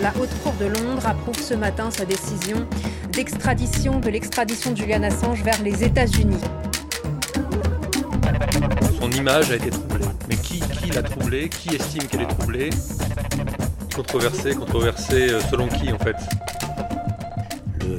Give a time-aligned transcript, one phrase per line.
[0.00, 2.64] La Haute Cour de Londres approuve ce matin sa décision
[3.12, 6.38] d'extradition de l'extradition de Julian Assange vers les États-Unis.
[9.00, 10.04] Son image a été troublée.
[10.28, 11.48] Mais qui, qui l'a troublée?
[11.48, 12.70] Qui estime qu'elle est troublée?
[13.94, 16.16] Controversée, controversée euh, selon qui en fait?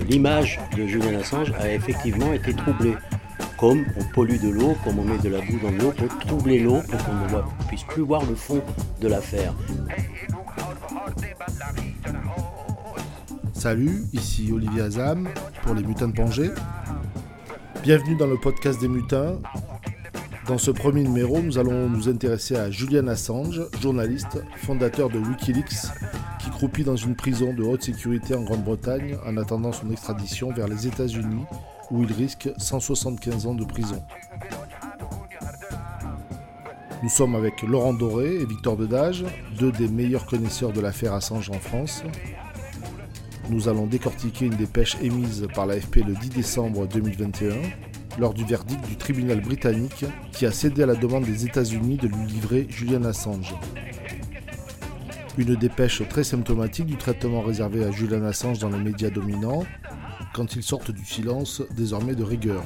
[0.07, 2.95] L'image de Julian Assange a effectivement été troublée.
[3.57, 6.59] Comme on pollue de l'eau, comme on met de la boue dans l'eau pour troubler
[6.59, 8.61] l'eau pour qu'on ne puisse plus voir le fond
[9.01, 9.53] de l'affaire.
[13.59, 15.27] Salut, ici Olivier Azam
[15.63, 16.49] pour les Mutins de Pangée.
[17.83, 19.37] Bienvenue dans le podcast des Mutins.
[20.47, 25.91] Dans ce premier numéro, nous allons nous intéresser à Julian Assange, journaliste, fondateur de Wikileaks,
[26.41, 30.69] qui croupit dans une prison de haute sécurité en Grande-Bretagne en attendant son extradition vers
[30.69, 31.43] les États-Unis,
[31.91, 34.01] où il risque 175 ans de prison.
[37.03, 39.25] Nous sommes avec Laurent Doré et Victor Dedage,
[39.59, 42.03] deux des meilleurs connaisseurs de l'affaire Assange en France.
[43.49, 47.55] Nous allons décortiquer une dépêche émise par l'AFP le 10 décembre 2021
[48.19, 52.07] lors du verdict du tribunal britannique qui a cédé à la demande des États-Unis de
[52.07, 53.55] lui livrer Julian Assange.
[55.39, 59.63] Une dépêche très symptomatique du traitement réservé à Julian Assange dans les médias dominants
[60.35, 62.61] quand ils sortent du silence désormais de rigueur.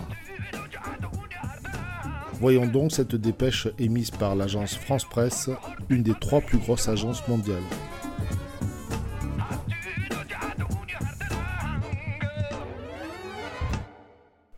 [2.41, 5.49] Voyons donc cette dépêche émise par l'agence France Presse,
[5.87, 7.63] une des trois plus grosses agences mondiales.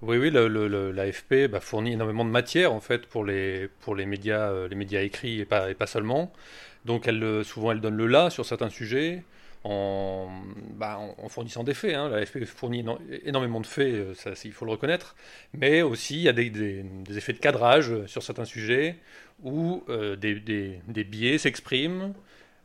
[0.07, 4.51] Oui, oui, l'AFP bah, fournit énormément de matière en fait pour les, pour les médias,
[4.51, 6.31] euh, les médias écrits et pas, et pas seulement.
[6.85, 9.23] Donc elle, euh, souvent elle donne le là sur certains sujets
[9.63, 10.29] en,
[10.75, 11.95] bah, en, fournissant des faits.
[11.95, 12.09] Hein.
[12.09, 12.85] L'AFP fournit
[13.23, 15.15] énormément de faits, euh, ça, il faut le reconnaître,
[15.53, 18.97] mais aussi il y a des, des, effets de cadrage sur certains sujets
[19.43, 19.83] où
[20.17, 22.13] des, des, biais s'expriment.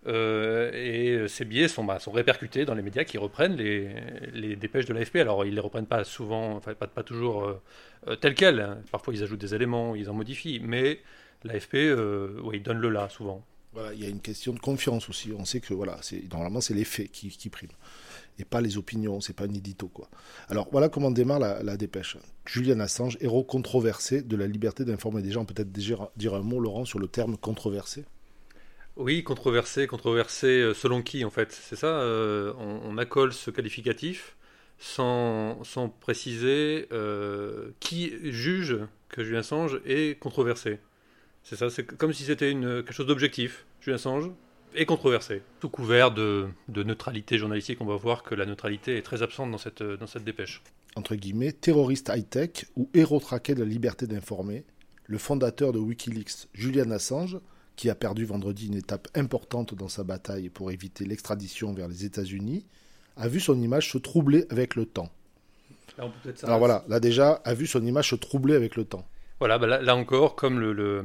[0.06, 4.86] Euh, et ces biais sont, bah, sont, répercutés dans les médias qui reprennent les, dépêches
[4.86, 5.16] de l'AFP.
[5.16, 7.60] Alors ils ne les reprennent pas souvent, enfin pas, toujours euh,
[8.08, 8.60] euh, telles quelles.
[8.60, 8.78] Hein.
[8.90, 10.60] Parfois ils ajoutent des éléments, ils en modifient.
[10.60, 11.00] Mais
[11.44, 11.74] l'AFP,
[12.42, 13.44] oui, ils donnent le là souvent.
[13.72, 15.32] Voilà, il y a une question de confiance aussi.
[15.36, 16.00] On sait que voilà,
[16.32, 17.70] normalement c'est les faits qui, qui, priment
[18.40, 19.20] et pas les opinions.
[19.20, 20.08] C'est pas un édito quoi.
[20.48, 22.16] Alors voilà comment démarre la, la, dépêche.
[22.46, 25.44] Julian Assange, héros controversé de la liberté d'informer des gens.
[25.44, 28.04] Peut-être déjà dire un mot, Laurent, sur le terme controversé?
[29.00, 34.36] Oui, controversé, controversé euh, selon qui en fait C'est ça, euh, on, accole ce qualificatif
[34.78, 38.76] sans, sans préciser euh, qui juge
[39.08, 40.80] que Julien Assange est controversé.
[41.42, 43.64] C'est ça, c'est comme si c'était quelque chose d'objectif.
[43.80, 44.30] Julien Assange
[44.74, 45.40] est controversé.
[45.62, 49.50] Sous couvert de, de, neutralité journalistique, on va voir que la neutralité est très absente
[49.50, 50.60] dans cette, dans cette dépêche.
[50.94, 54.66] Entre guillemets, terroriste high-tech ou héros traqué de la liberté d'informer,
[55.06, 57.38] le fondateur de Wikileaks, Julian Assange,
[57.80, 62.04] qui a perdu vendredi une étape importante dans sa bataille pour éviter l'extradition vers les
[62.04, 62.66] États-Unis,
[63.16, 65.08] a vu son image se troubler avec le temps.
[66.42, 69.06] Alors voilà, là déjà, a vu son image se troubler avec le temps.
[69.38, 71.02] Voilà, bah là, encore, comme le, le,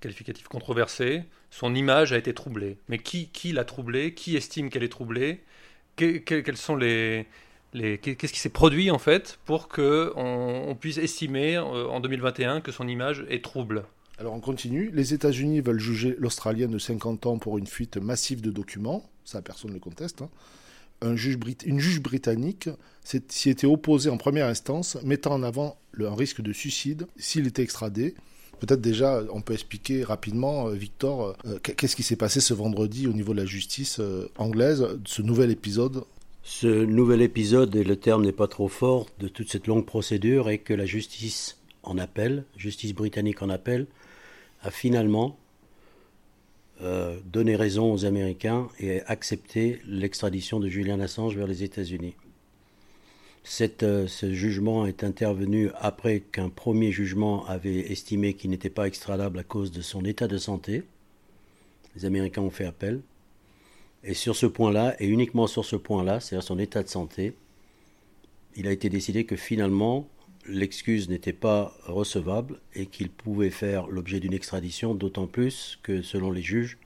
[0.00, 2.78] qualificatif controversé, son image a été troublée.
[2.88, 4.14] Mais qui, qui l'a troublée?
[4.14, 5.44] Qui estime qu'elle est troublée?
[5.96, 7.26] Quels sont les,
[7.74, 12.62] les Qu'est-ce qui s'est produit en fait pour qu'on on puisse estimer euh, en 2021
[12.62, 13.84] que son image est trouble?
[14.18, 14.90] Alors on continue.
[14.94, 19.08] Les États-Unis veulent juger l'Australien de 50 ans pour une fuite massive de documents.
[19.24, 20.22] Ça, personne ne le conteste.
[20.22, 20.30] Hein.
[21.02, 22.70] Un juge, une juge britannique
[23.04, 27.46] s'y était opposée en première instance, mettant en avant le, un risque de suicide s'il
[27.46, 28.14] était extradé.
[28.60, 33.06] Peut-être déjà, on peut expliquer rapidement, euh, Victor, euh, qu'est-ce qui s'est passé ce vendredi
[33.06, 36.04] au niveau de la justice euh, anglaise, ce nouvel épisode?
[36.42, 40.48] Ce nouvel épisode, et le terme n'est pas trop fort, de toute cette longue procédure,
[40.48, 43.86] est que la justice en appel, justice britannique en appel,
[44.62, 45.38] a finalement
[46.82, 52.14] euh, donné raison aux Américains et accepté l'extradition de Julian Assange vers les États-Unis.
[53.82, 59.38] Euh, ce jugement est intervenu après qu'un premier jugement avait estimé qu'il n'était pas extradable
[59.38, 60.82] à cause de son état de santé.
[61.94, 63.00] Les Américains ont fait appel.
[64.04, 67.34] Et sur ce point-là, et uniquement sur ce point-là, c'est-à-dire son état de santé,
[68.56, 70.08] il a été décidé que finalement,
[70.48, 76.30] l'excuse n'était pas recevable et qu'il pouvait faire l'objet d'une extradition, d'autant plus que, selon
[76.30, 76.78] les juges,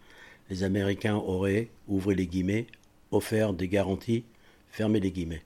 [0.48, 2.66] les Américains auraient, ouvrez les guillemets,
[3.10, 4.24] offert des garanties,
[4.70, 5.42] fermez les guillemets.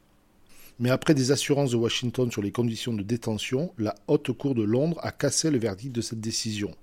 [0.78, 4.62] Mais après des assurances de Washington sur les conditions de détention, la Haute Cour de
[4.62, 6.75] Londres a cassé le verdict de cette décision.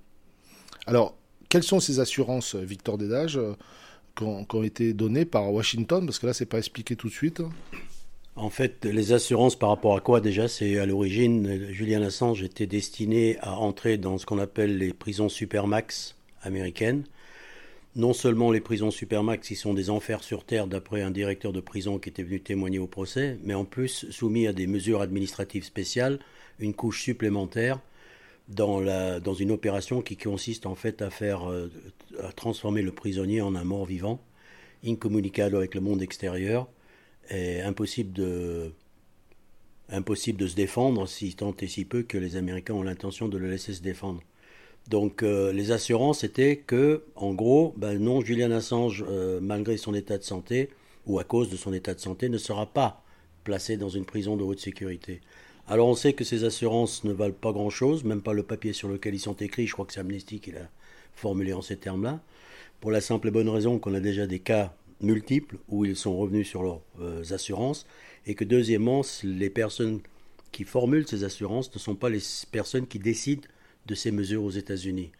[0.86, 1.16] Alors,
[1.48, 3.54] quelles sont ces assurances, Victor Dédage, euh,
[4.16, 6.06] qui ont, été données par Washington?
[6.06, 7.42] Parce que là, c'est pas expliqué tout de suite.
[8.34, 12.66] En fait, les assurances par rapport à quoi déjà C'est à l'origine, Julian Assange était
[12.66, 17.04] destiné à entrer dans ce qu'on appelle les prisons supermax américaines.
[17.94, 21.60] non seulement les prisons supermax qui sont des enfers sur terre d'après un directeur de
[21.60, 25.64] prison qui était venu témoigner au procès, mais en plus soumis à des mesures administratives
[25.64, 26.18] spéciales,
[26.58, 27.80] une couche supplémentaire
[28.48, 31.70] dans, la, dans une opération qui consiste en fait à faire euh,
[32.22, 34.20] à transformer le prisonnier en un mort vivant,
[34.86, 36.66] incommunicable avec le monde extérieur,
[37.30, 38.72] et impossible de
[39.88, 43.72] se défendre si tant et si peu que les Américains ont l'intention de le laisser
[43.74, 44.22] se défendre.
[44.88, 49.94] Donc euh, les assurances étaient que, en gros, ben non, Julian Assange, euh, malgré son
[49.94, 50.70] état de santé,
[51.06, 53.04] ou à cause de son état de santé, ne sera pas
[53.44, 55.20] placé dans une prison de haute sécurité.
[55.68, 58.88] Alors on sait que ces assurances ne valent pas grand-chose, même pas le papier sur
[58.88, 60.68] lequel ils sont écrits, je crois que c'est Amnesty qui l'a
[61.14, 62.20] formulé en ces termes-là,
[62.80, 66.16] pour la simple et bonne raison qu'on a déjà des cas multiples où ils sont
[66.16, 67.86] revenus sur leurs euh, assurances,
[68.26, 70.00] et que deuxièmement, les personnes
[70.52, 72.20] qui formulent ces assurances ne sont pas les
[72.50, 73.48] personnes qui décident
[73.86, 75.10] de ces mesures aux États-Unis.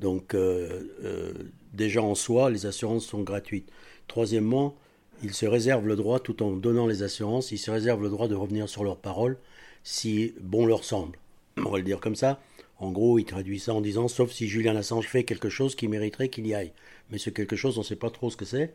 [0.00, 1.32] Donc euh, euh,
[1.72, 3.68] déjà en soi, les assurances sont gratuites.
[4.06, 4.76] Troisièmement,
[5.22, 8.28] ils se réservent le droit, tout en donnant les assurances, ils se réservent le droit
[8.28, 9.36] de revenir sur leurs paroles
[9.82, 11.18] si bon leur semble.
[11.56, 12.40] On va le dire comme ça.
[12.78, 15.88] En gros, ils traduisent ça en disant, sauf si Julian Assange fait quelque chose qui
[15.88, 16.72] mériterait qu'il y aille.
[17.10, 18.72] Mais ce quelque chose, on ne sait pas trop ce que c'est.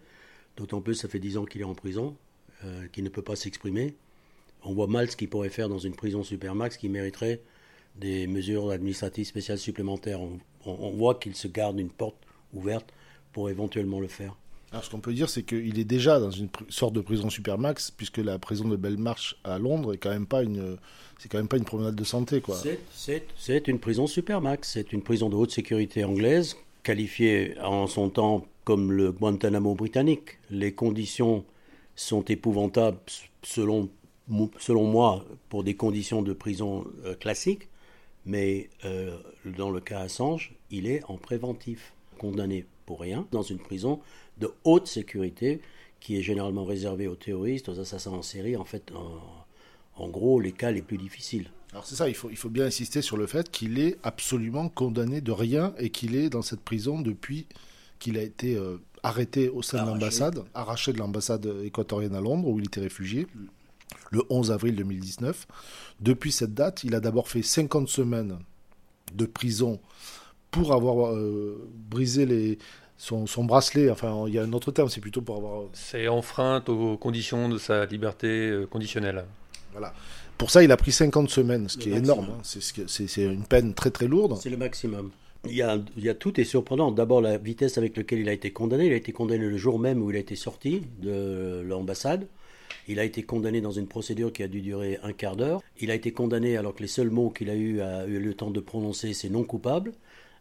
[0.57, 2.15] D'autant plus, ça fait dix ans qu'il est en prison,
[2.63, 3.95] euh, qu'il ne peut pas s'exprimer.
[4.63, 7.41] On voit mal ce qu'il pourrait faire dans une prison supermax qui mériterait
[7.95, 10.19] des mesures administratives spéciales supplémentaires.
[10.65, 12.15] On, voit qu'il se garde une porte
[12.53, 12.88] ouverte
[13.33, 14.35] pour éventuellement le faire.
[14.71, 17.91] Alors, ce qu'on peut dire, c'est qu'il est déjà dans une sorte de prison supermax,
[17.91, 20.77] puisque la prison de Belmarsh à Londres est quand même pas une,
[21.19, 22.57] c'est quand même pas une promenade de santé, quoi.
[22.95, 24.71] C'est une prison supermax.
[24.71, 30.39] C'est une prison de haute sécurité anglaise, qualifiée en son temps comme le Guantanamo britannique.
[30.50, 31.45] Les conditions
[31.95, 33.00] sont épouvantables
[33.44, 33.89] selon,
[34.60, 37.68] selon moi pour des conditions de prison euh, classiques.
[38.25, 39.18] Mais euh,
[39.57, 44.00] dans le cas Assange, il est en préventif, condamné pour rien, dans une prison
[44.38, 45.62] de haute sécurité
[46.00, 48.92] qui est généralement réservée aux terroristes, aux assassins en série, en fait,
[49.95, 51.50] en, gros, les cas les plus difficiles.
[51.71, 54.69] Alors c'est ça, il faut, il faut bien insister sur le fait qu'il est absolument
[54.69, 57.48] condamné de rien et qu'il est dans cette prison depuis
[58.03, 62.50] qu'il a été euh, arrêté au sein de l'ambassade, arraché de l'ambassade équatorienne à Londres
[62.50, 63.27] où il était réfugié
[64.11, 65.47] le 11 avril 2019.
[66.01, 68.39] Depuis cette date, il a d'abord fait 50 semaines
[69.13, 69.79] de prison
[70.51, 72.57] pour avoir euh, brisé les,
[72.97, 73.89] son, bracelet.
[73.89, 75.63] Enfin, il y a un autre terme, c'est plutôt pour avoir.
[75.71, 79.23] C'est enfreinte aux conditions de sa liberté euh, conditionnelle.
[79.71, 79.94] Voilà.
[80.38, 82.27] Pour ça, il a pris 50 semaines, ce qui est énorme.
[82.31, 82.41] Hein.
[82.44, 84.38] C'est une peine très très lourde.
[84.41, 85.11] C'est le maximum.
[85.45, 86.91] Il y, a, tout est surprenant.
[86.91, 88.85] D'abord, la vitesse avec laquelle il a été condamné.
[88.85, 92.27] Il a été condamné le jour même où il a été sorti de l'ambassade.
[92.87, 95.61] Il a été condamné dans une procédure qui a dû durer un quart d'heure.
[95.79, 98.33] Il a été condamné alors que les seuls mots qu'il a eu, a eu le
[98.33, 99.91] temps de prononcer, c'est non coupable.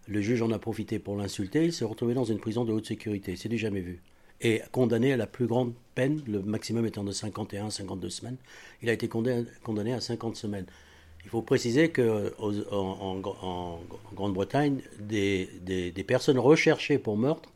[0.06, 1.64] Le juge en a profité pour l'insulter.
[1.64, 3.34] Il s'est retrouvé dans une prison de haute sécurité.
[3.34, 4.00] C'est du jamais vu.
[4.40, 8.37] Et condamné à la plus grande peine, le maximum étant de 51, 52 semaines.
[8.82, 10.66] Il a été condamné à 50 semaines.
[11.25, 12.31] Il faut préciser qu'en
[12.71, 13.81] en,
[14.15, 17.49] Grande-Bretagne, des, des personnes recherchées pour meurtre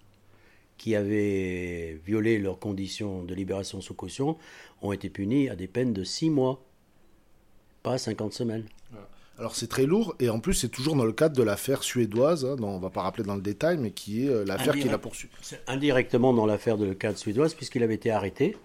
[0.78, 4.36] qui avaient violé leurs conditions de libération sous caution
[4.82, 6.62] ont été punis à des peines de 6 mois,
[7.82, 8.64] pas 50 semaines.
[9.38, 12.46] Alors c'est très lourd et en plus c'est toujours dans le cadre de l'affaire suédoise,
[12.46, 14.74] hein, dont on ne va pas rappeler dans le détail, mais qui est euh, l'affaire
[14.74, 15.30] qui l'a poursuivi.
[15.66, 18.56] Indirectement dans l'affaire de le cadre suédoise puisqu'il avait été arrêté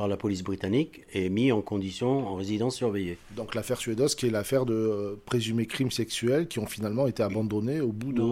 [0.00, 3.18] par la police britannique et mis en condition en résidence surveillée.
[3.36, 7.22] Donc l'affaire suédoise qui est l'affaire de euh, présumés crimes sexuels qui ont finalement été
[7.22, 8.22] abandonnés au bout de...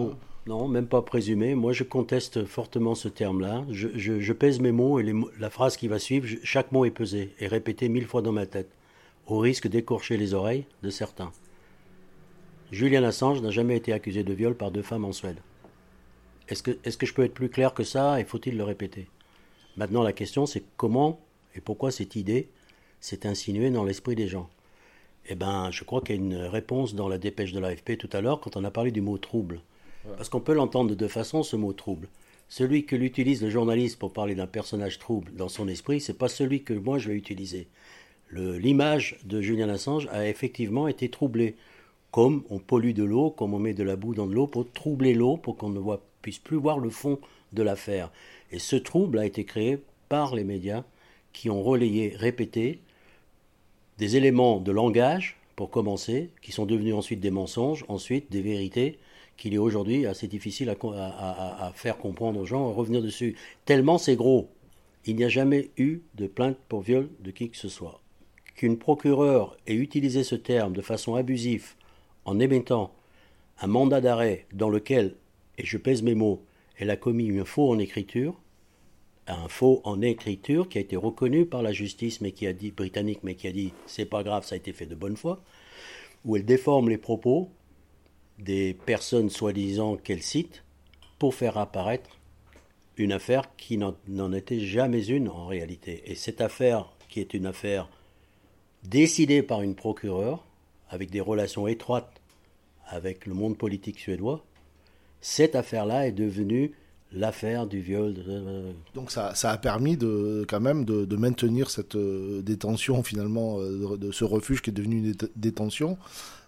[0.47, 1.53] Non, même pas présumé.
[1.53, 3.65] Moi, je conteste fortement ce terme-là.
[3.69, 7.45] Je, pèse mes mots et la phrase qui va suivre, chaque mot est pesé et
[7.45, 8.71] répété mille fois dans ma tête,
[9.27, 11.31] au risque d'écorcher les oreilles de certains.
[12.71, 15.37] Julian Assange n'a jamais été accusé de viol par deux femmes en Suède.
[16.47, 19.07] Est-ce que, est que je peux être plus clair que ça et faut-il le répéter?
[19.77, 21.19] Maintenant, la question, c'est comment
[21.55, 22.49] et pourquoi cette idée
[22.99, 24.49] s'est insinuée dans l'esprit des gens?
[25.27, 28.09] Eh bien, je crois qu'il y a une réponse dans la dépêche de l'AFP tout
[28.13, 29.61] à l'heure quand on a parlé du mot trouble.
[30.17, 32.07] Parce qu'on peut l'entendre de deux façons, ce mot trouble.
[32.47, 36.29] Celui que l'utilise le journaliste pour parler d'un personnage trouble dans son esprit, c'est pas
[36.29, 37.67] celui que moi je vais utiliser.
[38.31, 41.55] L'image de Julian Assange a effectivement été troublée.
[42.11, 44.71] Comme on pollue de l'eau, comme on met de la boue dans de l'eau pour
[44.71, 45.79] troubler l'eau, pour qu'on ne
[46.23, 47.19] puisse plus voir le fond
[47.53, 48.11] de l'affaire.
[48.51, 49.77] Et ce trouble a été créé
[50.07, 50.85] par les médias
[51.33, 52.79] qui ont relayé, répété
[53.97, 58.97] des éléments de langage, pour commencer, qui sont devenus ensuite des mensonges, ensuite des vérités,
[59.35, 63.35] qu'il est aujourd'hui assez difficile à, faire comprendre aux gens, à revenir dessus.
[63.65, 64.49] Tellement c'est gros.
[65.05, 67.99] Il n'y a jamais eu de plainte pour viol de qui que ce soit.
[68.55, 71.73] Qu'une procureure ait utilisé ce terme de façon abusive
[72.23, 72.93] en émettant
[73.59, 75.15] un mandat d'arrêt dans lequel,
[75.57, 76.41] et je pèse mes mots,
[76.77, 78.39] Elle a commis un faux en écriture,
[79.29, 82.71] un faux en écriture qui a été reconnu par la justice mais qui a dit
[82.71, 85.41] britannique mais qui a dit c'est pas grave, ça a été fait de bonne foi,
[86.25, 87.49] où elle déforme les propos
[88.39, 90.63] des personnes soi-disant qu'elle cite
[91.17, 92.17] pour faire apparaître
[92.97, 96.03] une affaire qui n'en était jamais une en réalité.
[96.05, 97.89] Et cette affaire, qui est une affaire
[98.83, 100.45] décidée par une procureure,
[100.89, 102.21] avec des relations étroites
[102.87, 104.43] avec le monde politique suédois,
[105.21, 106.73] cette affaire-là est devenue
[107.11, 108.15] l'affaire du viol.
[108.93, 114.11] Donc ça, a permis de, quand même de, maintenir cette euh, détention finalement, euh, de,
[114.11, 115.97] ce refuge qui est devenu une détention.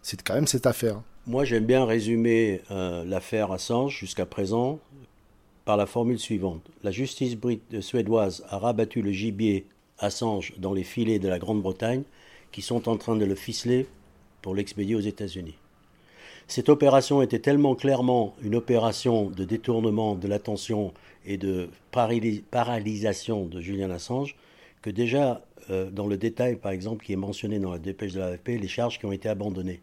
[0.02, 1.02] C'est quand même cette affaire.
[1.28, 4.80] Moi j'aime bien résumer euh, l'affaire Assange jusqu'à présent
[5.66, 6.64] par la formule suivante.
[6.84, 7.38] La justice
[7.82, 9.66] suédoise a rabattu le gibier
[10.00, 12.04] Assange dans les filets de la Grande-Bretagne
[12.52, 13.88] qui sont en train de le ficeler
[14.42, 15.56] pour l'expédier aux États-Unis.
[16.52, 20.94] Cette opération était tellement clairement une opération de détournement de l'attention
[21.26, 24.36] et de paralysation de Julian Assange
[24.82, 28.20] que déjà, euh, dans le détail, par exemple, qui est mentionné dans la dépêche de
[28.20, 29.80] l'AFP, les charges qui ont été abandonnées.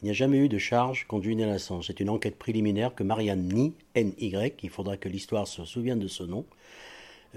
[0.00, 1.88] Il n'y a jamais eu de charge contre Julian Assange.
[1.88, 6.08] C'est une enquête préliminaire que Marianne Ny, N-Y, il faudra que l'histoire se souvienne de
[6.08, 6.46] ce nom,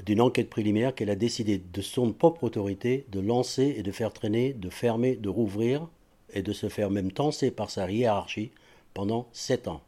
[0.06, 4.14] d'une enquête préliminaire qu'elle a décidé de son propre autorité de lancer et de faire
[4.14, 5.90] traîner, de fermer, de rouvrir
[6.36, 8.52] et de se faire même tenser par sa hiérarchie
[8.94, 9.82] pendant sept ans.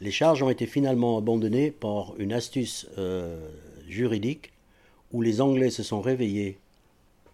[0.00, 3.50] Les charges ont été finalement abandonnées par une astuce euh,
[3.88, 4.52] juridique
[5.12, 6.58] où les Anglais se sont réveillés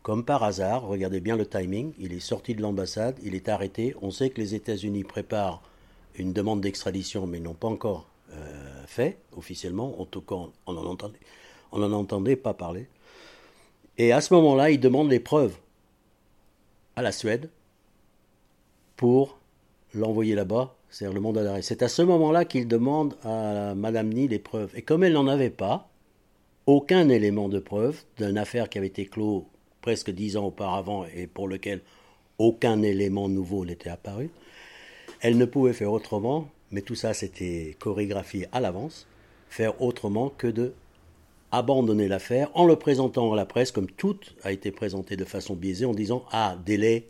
[0.04, 3.97] comme par hasard, regardez bien le timing, il est sorti de l'ambassade, il est arrêté.
[4.02, 5.62] On sait que les États-Unis préparent
[6.16, 9.99] une demande d'extradition, mais n'ont pas encore euh, fait officiellement.
[9.99, 10.35] En tout cas,
[10.66, 11.18] on n'en entendait,
[11.73, 12.87] en entendait pas parler.
[13.97, 15.56] Et à ce moment-là, ils demandent les preuves
[16.97, 17.49] à la Suède
[18.96, 19.38] pour
[19.94, 21.62] l'envoyer là-bas, c'est-à-dire le mandat d'arrêt.
[21.62, 24.70] C'est à ce moment-là qu'ils demandent à Madame Ni les preuves.
[24.74, 25.88] Et comme elle n'en avait pas,
[26.66, 29.42] aucun élément de preuve d'une affaire qui avait été close
[29.82, 31.82] presque dix ans auparavant et pour lequel
[32.38, 34.30] aucun élément nouveau n'était apparu.
[35.20, 39.06] Elle ne pouvait faire autrement, mais tout ça c'était chorégraphié à l'avance,
[39.50, 40.72] faire autrement que de
[41.52, 45.54] abandonner l'affaire en le présentant à la presse comme tout a été présenté de façon
[45.54, 47.06] biaisée en disant ah délai,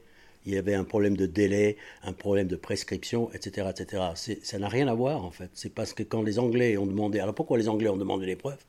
[0.47, 4.39] il y avait un problème de délai, un problème de prescription, etc., etc.
[4.43, 5.51] Ça n'a rien à voir en fait.
[5.55, 8.37] C'est parce que quand les Anglais ont demandé, alors pourquoi les Anglais ont demandé les
[8.37, 8.65] preuves?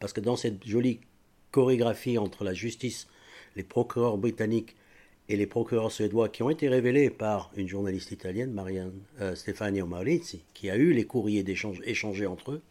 [0.00, 1.00] Parce que dans cette jolie
[1.50, 3.06] chorégraphie entre la justice
[3.56, 4.76] les procureurs britanniques
[5.28, 9.84] et les procureurs suédois qui ont été révélés par une journaliste italienne, Marianne euh, Stefania
[9.84, 12.62] Maurizi, qui a eu les courriers d'échange échangés entre eux.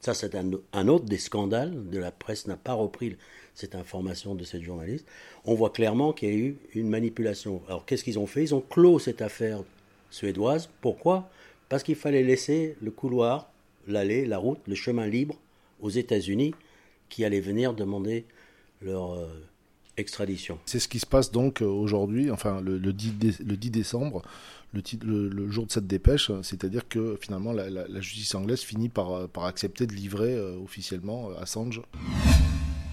[0.00, 1.88] Ça, c'est un, autre des scandales.
[1.90, 3.16] De la presse n'a pas repris
[3.58, 5.04] cette information de cette journaliste.
[5.44, 7.60] On voit clairement qu'il y a eu une manipulation.
[7.66, 8.44] Alors, qu'est-ce qu'ils ont fait?
[8.44, 9.64] Ils ont clos cette affaire
[10.10, 10.70] suédoise.
[10.80, 11.28] Pourquoi?
[11.68, 13.50] Parce qu'il fallait laisser le couloir,
[13.88, 15.34] l'allée, la route, le chemin libre
[15.80, 16.54] aux États-Unis
[17.08, 18.24] qui allaient venir demander
[18.80, 19.14] leur.
[19.14, 19.26] Euh,
[19.96, 20.60] extradition.
[20.64, 24.22] C'est ce qui se passe donc euh, aujourd'hui, enfin le, 10, le 10 décembre,
[24.72, 29.88] le, jour de cette dépêche, c'est-à-dire que finalement la, justice anglaise finit par, euh, accepter
[29.88, 31.82] de livrer officiellement Assange.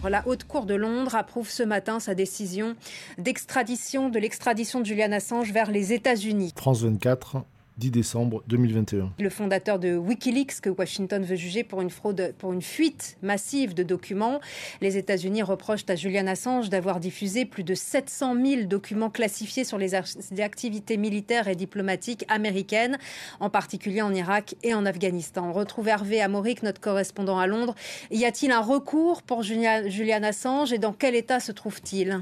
[0.10, 2.76] La Haute Cour de Londres approuve ce matin sa décision
[3.18, 6.54] d'extradition de l'extradition de Julian Assange vers les États-Unis.
[6.56, 7.38] France 24,
[7.78, 9.12] 10 décembre 2021.
[9.20, 13.74] Le fondateur de Wikileaks que Washington veut juger pour une fraude, pour une fuite massive
[13.74, 14.40] de documents.
[14.80, 19.78] Les États-Unis reprochent à Julian Assange d'avoir diffusé plus de 700 000 documents classifiés sur
[19.78, 22.98] les, activités militaires et diplomatiques américaines,
[23.42, 25.50] en particulier en Irak et en Afghanistan.
[25.50, 27.76] On retrouve Hervé Amoric, notre correspondant à Londres.
[28.10, 32.22] Y a-t-il un recours pour Julian Assange et dans quel état se trouve-t-il?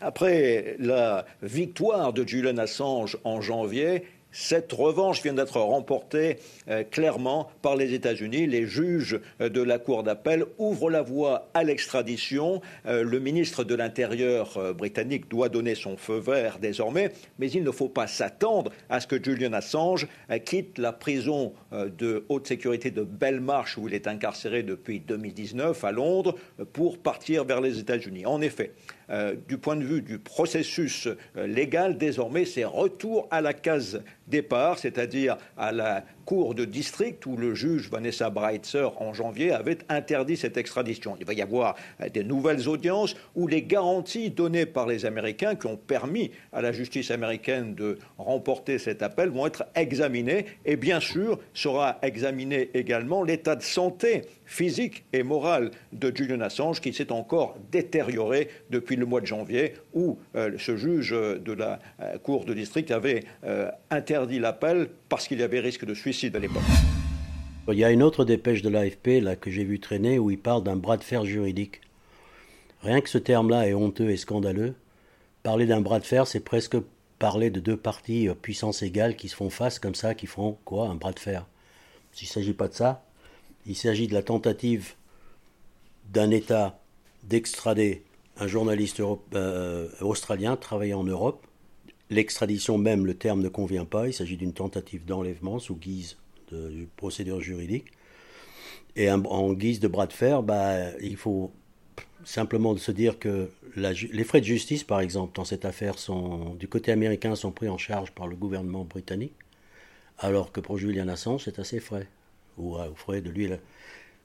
[0.00, 4.04] Après la victoire de Julian Assange en janvier,
[4.34, 6.38] cette revanche vient d'être remportée
[6.68, 8.48] euh, clairement par les États-Unis.
[8.48, 12.60] Les juges euh, de la Cour d'appel ouvrent la voie à l'extradition.
[12.86, 17.70] Euh, le ministre de l'Intérieur britannique doit donner son feu vert désormais, mais il ne
[17.70, 20.08] faut pas s'attendre à ce que Julian Assange
[20.44, 25.92] quitte la prison de haute sécurité de Belmarsh, où il est incarcéré depuis 2019 à
[25.92, 26.34] Londres,
[26.72, 28.26] pour partir vers les États-Unis.
[28.26, 28.72] En effet,
[29.48, 35.36] du point de vue du processus légal, désormais, c'est retour à la case départ, c'est-à-dire
[35.56, 40.56] à la cour de district où le juge Vanessa Breitzer en janvier avait interdit cette
[40.56, 41.16] extradition.
[41.20, 45.54] Il va y avoir euh, des nouvelles audiences où les garanties données par les Américains
[45.54, 50.76] qui ont permis à la justice américaine de remporter cet appel vont être examinées et
[50.76, 56.92] bien sûr sera examiné également l'état de santé physique et morale de Julian Assange qui
[56.92, 62.18] s'est encore détérioré depuis le mois de janvier où euh, ce juge de la euh,
[62.18, 63.24] cour de district avait
[63.90, 66.64] interdit l'appel parce qu'il y avait risque de suicide à l'époque.
[67.68, 70.40] Il y a une autre dépêche de l'AFP là que j'ai vu traîner où il
[70.40, 71.82] parle d'un bras de fer juridique.
[72.82, 74.74] Rien que ce terme-là est honteux et scandaleux.
[75.44, 76.76] Parler d'un bras de fer, c'est presque
[77.20, 80.58] parler de deux parties euh, puissance égale qui se font face comme ça, qui font
[80.64, 81.46] quoi Un bras de fer.
[82.10, 83.04] S'il ne s'agit pas de ça,
[83.66, 84.94] il s'agit de la tentative
[86.10, 86.80] d'un État
[87.22, 88.02] d'extrader
[88.40, 89.00] un journaliste
[89.34, 91.46] euh, australien travaillant en Europe.
[92.10, 94.08] L'extradition même, le terme ne convient pas.
[94.08, 96.16] Il s'agit d'une tentative d'enlèvement sous guise
[96.52, 97.86] de procédure juridique.
[98.96, 101.50] Et en guise de bras de fer, bah, il faut
[102.24, 106.68] simplement se dire que les frais de justice, par exemple, dans cette affaire, sont, du
[106.68, 109.34] côté américain, sont pris en charge par le gouvernement britannique,
[110.18, 112.06] alors que pour Julian Assange, c'est assez frais.
[112.56, 113.48] Ou euh, frais de lui.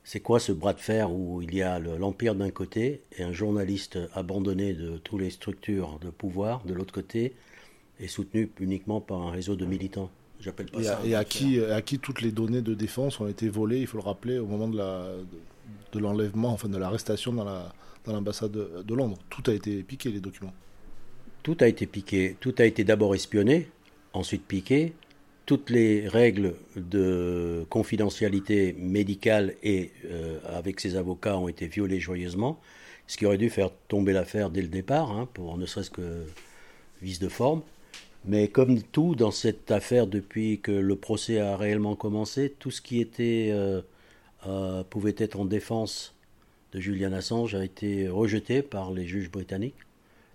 [0.04, 3.32] C'est quoi ce bras de fer où il y a l'Empire d'un côté et un
[3.32, 7.34] journaliste abandonné de toutes les structures de pouvoir de l'autre côté
[8.00, 11.02] et soutenu uniquement par un réseau de militants J'appelle pas et ça.
[11.04, 13.98] et à qui, à qui toutes les données de défense ont été volées, il faut
[13.98, 15.08] le rappeler, au moment de la,
[15.92, 17.74] de, l'enlèvement, enfin de l'arrestation dans la,
[18.06, 19.18] dans l'ambassade de, Londres.
[19.30, 20.54] Tout a été piqué, les documents.
[21.44, 22.38] Tout a été piqué.
[22.40, 23.70] Tout a été d'abord espionné,
[24.14, 24.94] ensuite piqué.
[25.46, 32.62] Toutes les règles de confidentialité médicale et euh, avec ses avocats ont été violées joyeusement,
[33.08, 36.24] ce qui aurait dû faire tomber l'affaire dès le départ, hein, pour ne serait-ce que
[37.02, 37.64] vice de forme.
[38.26, 42.82] Mais comme tout dans cette affaire, depuis que le procès a réellement commencé, tout ce
[42.82, 43.82] qui était euh,
[44.48, 46.16] euh, pouvait être en défense
[46.74, 49.76] de Julian Assange a été rejeté par les juges britanniques.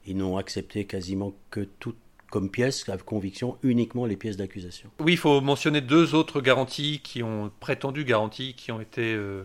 [0.07, 1.95] Ils n'ont accepté quasiment que tout
[2.31, 4.91] comme pièces à conviction uniquement les pièces d'accusation.
[4.99, 9.45] Oui, il faut mentionner deux autres garanties qui ont prétendu garanties qui ont été euh,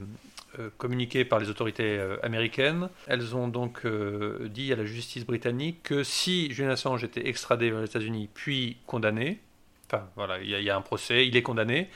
[0.78, 2.89] communiquées par les autorités américaines.
[3.08, 7.80] Elles ont donc dit à la justice britannique que si Julian Assange était extradé vers
[7.80, 9.39] les États-Unis puis condamné,
[9.88, 11.89] enfin voilà, il y, a un procès, il est condamné,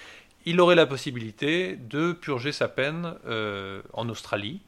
[0.46, 4.62] il aurait la possibilité de purger sa peine euh, en Australie,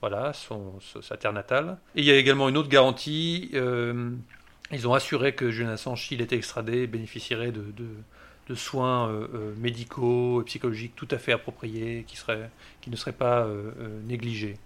[0.00, 1.78] voilà, son, sa terre natale.
[1.94, 3.50] Et il y a également une autre garantie.
[3.54, 4.10] Euh,
[4.72, 7.64] ils ont assuré que Julian Assange, s'il était extradé, bénéficierait de,
[8.54, 12.16] soins euh, médicaux et psychologiques tout à fait appropriés, qui,
[12.90, 13.48] ne seraient pas
[14.04, 14.56] négligés.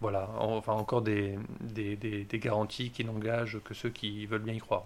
[0.00, 1.36] Voilà, enfin encore des,
[2.32, 4.84] garanties qui n'engagent que ceux qui veulent bien y croire.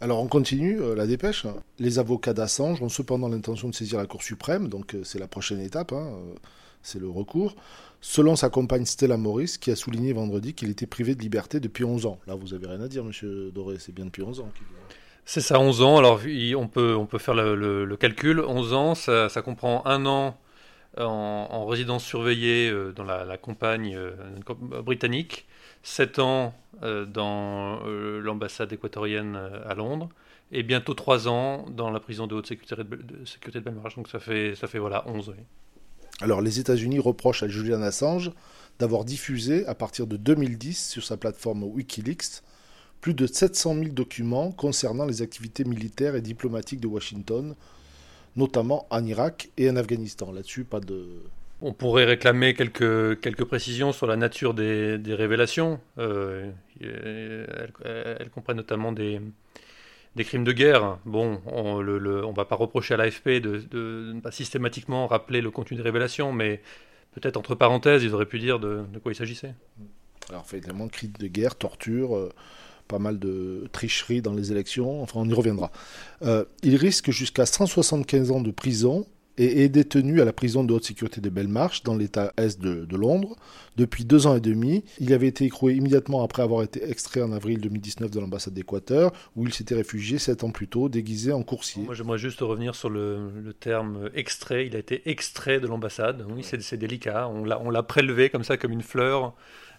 [0.00, 1.46] Alors on continue euh, la dépêche.
[1.78, 5.26] Les avocats d'Assange ont cependant l'intention de saisir la Cour suprême, donc euh, c'est la
[5.26, 6.34] prochaine étape, hein, euh,
[6.82, 7.56] c'est le recours,
[8.00, 11.84] selon sa compagne Stella Morris, qui a souligné vendredi qu'il était privé de liberté depuis
[11.84, 12.18] 11 ans.
[12.28, 14.48] Là, vous avez rien à dire, monsieur Doré, c'est bien depuis 11 ans.
[15.30, 15.98] C'est ça, 11 ans.
[15.98, 16.22] Alors
[16.56, 18.40] on peut, faire le, calcul.
[18.40, 20.38] 11 ans, ça, comprend un an
[20.96, 23.94] en, résidence surveillée dans la, campagne
[24.82, 25.46] britannique
[25.82, 30.08] 7 ans euh, dans euh, l'ambassade équatorienne euh, à Londres
[30.50, 34.54] et bientôt 3 ans dans la prison de haute sécurité de, de Donc ça fait,
[34.54, 35.34] ça fait voilà, 11.
[36.22, 38.32] Alors les États-Unis reprochent à Julian Assange
[38.78, 42.42] d'avoir diffusé à partir de 2010 sur sa plateforme Wikileaks
[43.00, 47.54] plus de 700 000 documents concernant les activités militaires et diplomatiques de Washington,
[48.36, 50.32] notamment en Irak et en Afghanistan.
[50.32, 51.06] Là-dessus, pas de,
[51.60, 55.80] on pourrait réclamer quelques, quelques précisions sur la nature des, révélations.
[55.98, 59.20] Euh, elles, comprennent notamment des,
[60.14, 60.98] des crimes de guerre.
[61.04, 65.76] Bon, on ne va pas reprocher à l'AFP de, ne pas systématiquement rappeler le contenu
[65.76, 66.62] des révélations, mais
[67.12, 69.54] peut-être entre parenthèses, ils auraient pu dire de, quoi il s'agissait.
[70.28, 72.28] Alors, finalement, crimes de guerre, torture, euh,
[72.88, 75.70] pas mal de tricheries dans les élections, enfin, on y reviendra.
[76.22, 79.06] Euh, il risque jusqu'à 175 ans de prison
[79.38, 82.96] et est détenu à la prison de haute sécurité de Belmarsh, dans l'état est de,
[82.96, 83.36] Londres,
[83.76, 84.84] depuis deux ans et demi.
[84.98, 89.12] Il avait été écroué immédiatement après avoir été extrait en avril 2019 de l'ambassade d'Équateur,
[89.36, 91.84] où il s'était réfugié sept ans plus tôt, déguisé en coursier.
[91.84, 94.66] Moi, j'aimerais juste revenir sur le, terme extrait.
[94.66, 96.26] Il a été extrait de l'ambassade.
[96.28, 97.28] Oui, c'est délicat.
[97.28, 99.34] On l'a prélevé comme ça, comme une fleur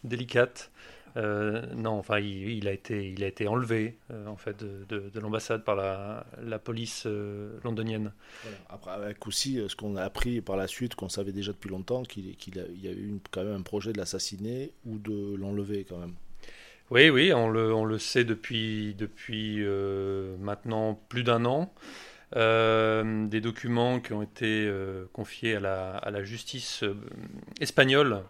[0.06, 0.72] délicate.
[1.20, 5.64] Euh, non, enfin, il, a été, il a été enlevé euh, en fait de, l'ambassade
[5.66, 8.14] par la, la police euh, londonienne.
[8.70, 12.04] Après, avec aussi ce qu'on a appris par la suite, qu'on savait déjà depuis longtemps,
[12.04, 16.14] qu'il y a eu quand même un projet de l'assassiner ou de l'enlever quand même.
[16.90, 19.64] Oui, oui, on le, on le sait depuis, depuis
[20.40, 21.74] maintenant plus d'un an.
[22.34, 24.72] des documents qui ont été
[25.12, 26.84] confiés à la, à la justice
[27.60, 28.24] espagnole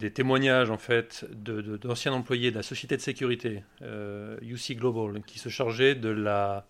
[0.00, 5.38] des témoignages en fait d'anciens employés de la société de sécurité euh, UC Global qui
[5.38, 6.66] se chargeait de la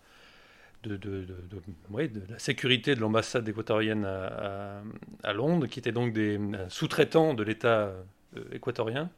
[0.83, 1.27] de, de,
[2.29, 6.39] la sécurité de l'ambassade équatorienne à, Londres, qui étaient donc des
[6.69, 7.93] sous-traitants de l'État
[8.35, 9.11] euh, équatorien.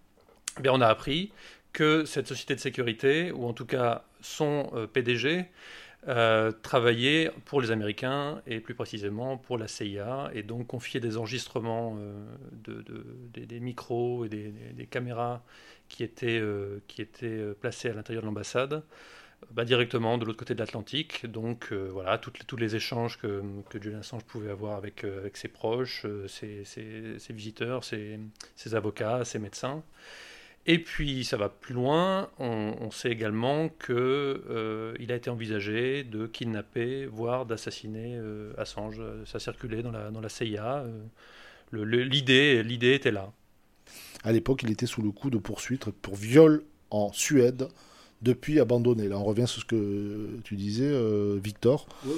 [0.60, 1.32] Eh bien, on a appris
[1.72, 5.46] que cette société de sécurité, ou en tout cas son euh, PDG,
[6.08, 11.18] euh, travailler pour les Américains et plus précisément pour la CIA et donc confier des
[11.18, 11.98] enregistrements
[12.52, 12.84] de,
[13.34, 15.44] des, micros et des, caméras
[15.90, 16.42] qui étaient,
[16.88, 18.84] qui étaient placés à l'intérieur de l'ambassade
[19.52, 21.26] bah, directement de l'autre côté de l'Atlantique.
[21.26, 25.48] Donc voilà, toutes, tous les échanges que, que, Julian Assange pouvait avoir avec, avec ses
[25.48, 28.20] proches, ses, ses, visiteurs, ses,
[28.56, 29.84] ses, avocats, ses médecins.
[30.66, 36.26] Et puis ça va plus loin, on, sait également qu'il euh, a été envisagé de
[36.26, 39.02] kidnapper, voire d'assassiner euh, Assange.
[39.26, 40.86] Ça circulait dans la, dans la CIA.
[41.74, 43.34] Euh, l'idée, l'idée était là.
[44.24, 47.68] À l'époque, il était sous le coup de poursuite pour viol en Suède,
[48.22, 49.10] depuis abandonné.
[49.10, 51.88] Là, on revient sur ce que tu disais, euh, Victor.
[52.06, 52.14] Oui,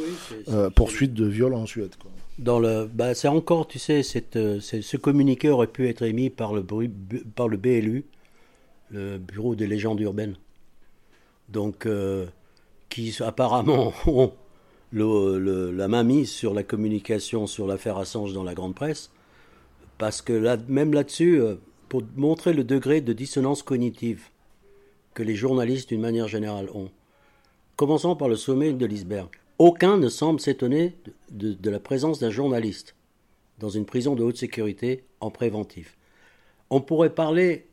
[0.48, 1.96] oui, poursuite de viol en Suède.
[2.00, 2.12] Quoi.
[2.38, 6.54] Dans le, bah, c'est encore, tu sais, cette, ce communiqué aurait pu être émis par
[6.54, 8.06] le, par le BLU
[8.92, 10.36] le bureau des légendes urbaines.
[11.50, 12.26] Donc, euh,
[12.90, 14.34] qui apparemment ont
[14.92, 19.12] le, la main mise sur la communication sur l'affaire Assange dans la grande presse,
[19.98, 21.56] parce que même là-dessus, euh,
[21.90, 24.30] pour montrer le degré de dissonance cognitive
[25.14, 26.90] que les journalistes d'une manière générale ont.
[27.76, 29.30] Commençons par le sommet de l'iceberg.
[29.60, 30.96] Aucun ne semble s'étonner
[31.32, 32.96] de la présence d'un journaliste
[33.60, 35.98] dans une prison de haute sécurité en préventif.
[36.70, 37.68] On pourrait parler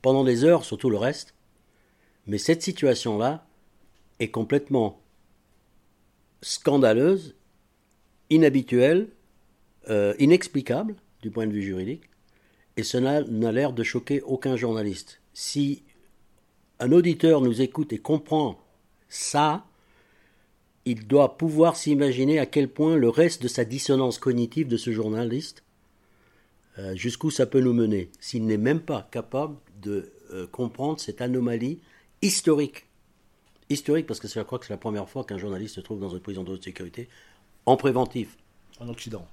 [0.00, 1.34] pendant des heures sur tout le reste.
[2.26, 3.46] Mais cette situation-là
[4.20, 5.00] est complètement
[6.40, 7.34] scandaleuse,
[8.30, 9.08] inhabituelle,
[9.90, 12.04] euh, inexplicable du point de vue juridique,
[12.76, 15.20] et cela n'a l'air de choquer aucun journaliste.
[15.34, 15.82] Si
[16.78, 18.58] un auditeur nous écoute et comprend
[19.08, 19.64] ça,
[20.84, 24.90] il doit pouvoir s'imaginer à quel point le reste de sa dissonance cognitive de ce
[24.90, 25.62] journaliste,
[26.78, 31.20] euh, jusqu'où ça peut nous mener, s'il n'est même pas capable de euh, comprendre cette
[31.20, 31.80] anomalie
[32.22, 32.86] historique.
[33.68, 36.10] Historique parce que je crois que c'est la première fois qu'un journaliste se trouve dans
[36.10, 37.08] une prison de haute sécurité
[37.66, 38.36] en préventif.
[38.80, 39.26] En Occident.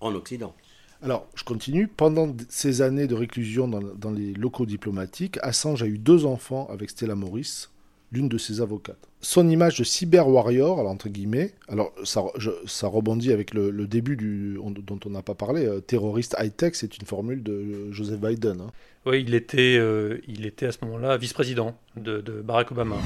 [0.00, 0.54] En Occident.
[1.02, 1.86] Alors, je continue.
[1.86, 6.66] Pendant ces années de réclusion dans, dans les locaux diplomatiques, Assange a eu deux enfants
[6.70, 7.68] avec Stella Morris,
[8.10, 9.08] l'une de ses avocates.
[9.20, 12.22] Son image de cyber warrior, alors entre guillemets, alors ça,
[12.66, 16.96] ça rebondit avec le, début du, dont on n'a pas parlé, euh, terroriste high-tech, c'est
[16.98, 18.60] une formule de Joseph Biden.
[18.60, 18.70] Hein.
[19.06, 22.96] Oui, il était, euh, il était à ce moment-là vice-président de, Barack Obama.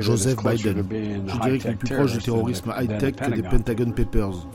[0.00, 0.84] Joseph Biden.
[1.26, 4.48] Je dirais qu'il est plus proche du terrorisme high-tech que des Pentagon Papers.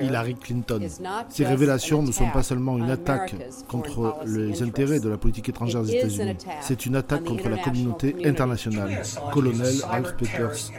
[0.00, 0.80] Hillary Clinton.
[1.28, 3.34] Ces révélations ne sont pas seulement une attaque
[3.68, 6.36] contre les intérêts de la politique étrangère des États-Unis.
[6.62, 9.03] C'est une attaque contre la communauté internationale.
[9.32, 10.72] Colonel Ralph Peters.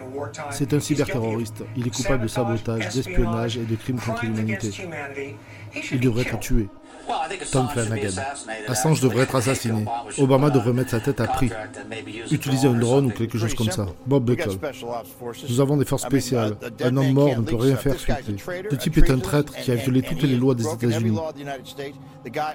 [0.51, 1.63] C'est un cyberterroriste.
[1.75, 4.71] Il est coupable de sabotage, d'espionnage et de crimes contre l'humanité.
[5.91, 6.69] Il devrait être tué.
[7.51, 8.21] Tom Flanagan.
[8.67, 9.85] Assange devrait être assassiné.
[10.17, 11.49] Obama devrait mettre sa tête à prix.
[12.31, 13.85] Utiliser un drone ou quelque chose comme ça.
[14.05, 14.57] Bob Buckle.
[15.49, 16.57] Nous avons des forces spéciales.
[16.83, 18.35] Un homme mort ne peut rien faire fuiter.
[18.69, 21.17] Ce type est un traître qui a violé toutes les lois des États-Unis.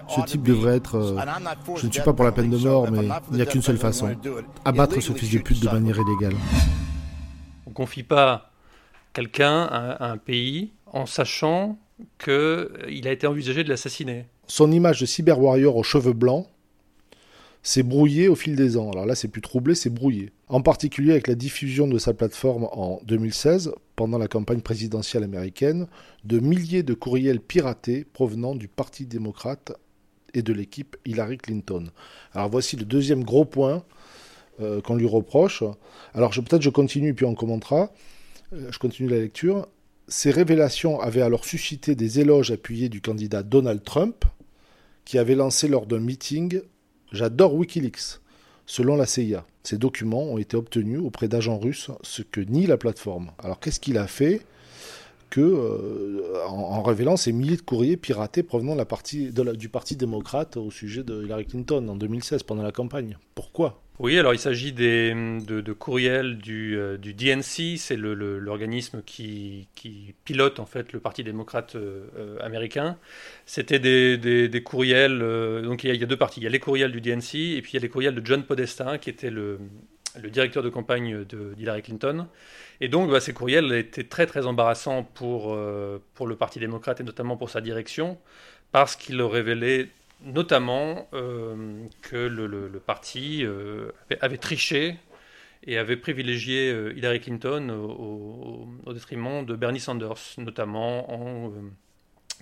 [0.08, 0.96] Ce type devrait être...
[0.96, 1.16] Euh,
[1.76, 3.78] je ne suis pas pour la peine de mort, mais il n'y a qu'une seule
[3.78, 4.14] façon.
[4.64, 6.34] Abattre ce fils de pute de manière illégale.
[7.66, 8.50] On confie pas
[9.12, 11.78] quelqu'un à un pays en sachant
[12.18, 16.46] qu'il a été envisagé de l'assassiner son image de cyber warrior aux cheveux blancs
[17.62, 18.90] s'est brouillée au fil des ans.
[18.90, 20.32] Alors là, c'est plus troublé, c'est brouillé.
[20.48, 25.86] En particulier avec la diffusion de sa plateforme en 2016, pendant la campagne présidentielle américaine,
[26.24, 29.72] de milliers de courriels piratés provenant du Parti démocrate
[30.34, 31.90] et de l'équipe Hillary Clinton.
[32.34, 33.84] Alors voici le deuxième gros point
[34.60, 35.62] euh, qu'on lui reproche.
[36.14, 37.92] Alors peut-être je continue puis on commentera.
[38.52, 39.68] Euh, je continue la lecture.
[40.08, 44.24] Ces révélations avaient alors suscité des éloges appuyés du candidat Donald Trump,
[45.10, 46.60] qui avait lancé lors d'un meeting
[47.10, 48.20] J'adore Wikileaks.
[48.64, 52.76] Selon la CIA, ces documents ont été obtenus auprès d'agents russes, ce que nie la
[52.76, 53.32] plateforme.
[53.42, 54.42] Alors qu'est-ce qu'il a fait
[55.28, 61.02] que, euh, en, révélant ces milliers de courriers piratés provenant du Parti démocrate au sujet
[61.02, 63.18] de Hillary Clinton en 2016 pendant la campagne?
[63.34, 63.82] Pourquoi?
[64.00, 69.68] Oui, alors il s'agit de, courriels du, euh, DNC, c'est l'organisme qui,
[70.24, 72.96] pilote en fait le Parti démocrate euh, euh, américain.
[73.44, 76.40] C'était des, courriels, donc il y, a, deux parties.
[76.40, 78.24] Il y a les courriels du DNC et puis il y a les courriels de
[78.24, 79.58] John Podesta, qui était le,
[80.30, 81.26] directeur de campagne
[81.58, 82.26] d'Hillary Clinton.
[82.80, 85.54] Et donc bah, ces courriels étaient très très embarrassants pour,
[86.14, 88.16] pour le Parti démocrate et notamment pour sa direction,
[88.72, 89.88] parce qu'ils révélaient
[90.22, 94.96] notamment euh, que le, parti euh, avait, triché
[95.64, 101.52] et avait privilégié euh, Hillary Clinton au, détriment de Bernie Sanders, notamment en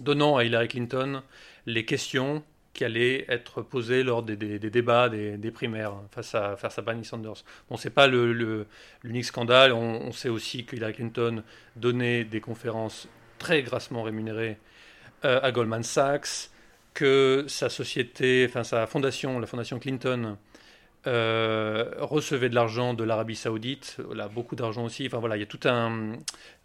[0.01, 1.23] donnant à Hillary Clinton
[1.67, 6.83] les questions qui allait être posée lors des, débats des, primaires face à, face à
[6.83, 7.43] Bernie Sanders.
[7.69, 9.73] Bon, c'est pas l'unique scandale.
[9.73, 11.43] On, sait aussi que Hillary Clinton
[11.75, 14.59] donnait des conférences très grassement rémunérées
[15.23, 16.51] à Goldman Sachs,
[16.99, 20.37] que sa société, enfin sa fondation, la fondation Clinton,
[21.07, 25.07] euh, recevait de l'argent de l'Arabie Saoudite, là, beaucoup d'argent aussi.
[25.07, 26.15] Enfin voilà, il y a toute un,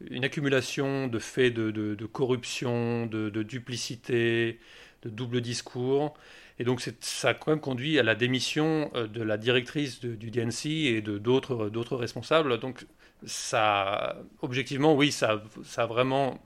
[0.09, 4.59] une accumulation de faits de, corruption, de, duplicité,
[5.03, 6.15] de double discours.
[6.57, 10.31] Et donc ça a quand même conduit à la démission euh, de la directrice du
[10.31, 12.57] DNC et de d'autres responsables.
[12.57, 12.87] Donc
[13.23, 16.39] ça, objectivement, oui, ça, ça a vraiment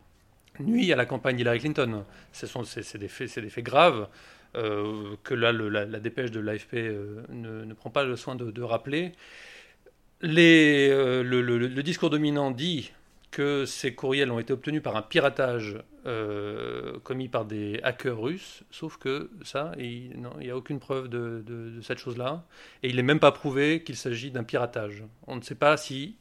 [0.59, 2.03] nuit à la campagne Hillary Clinton.
[2.31, 4.07] C'est des, faits, des faits graves.
[4.55, 9.11] Euh, que là, la, dépêche de l'AFP euh, ne, prend pas le soin de, rappeler.
[10.23, 12.91] Euh, le, discours dominant dit
[13.29, 15.77] que ces courriels ont été obtenus par un piratage
[17.03, 21.97] commis par des hackers russes, sauf que ça, il n'y a aucune preuve de, cette
[21.97, 22.45] chose-là,
[22.81, 25.03] et il n'est même pas prouvé qu'il s'agit d'un piratage.
[25.27, 26.15] On ne sait pas si,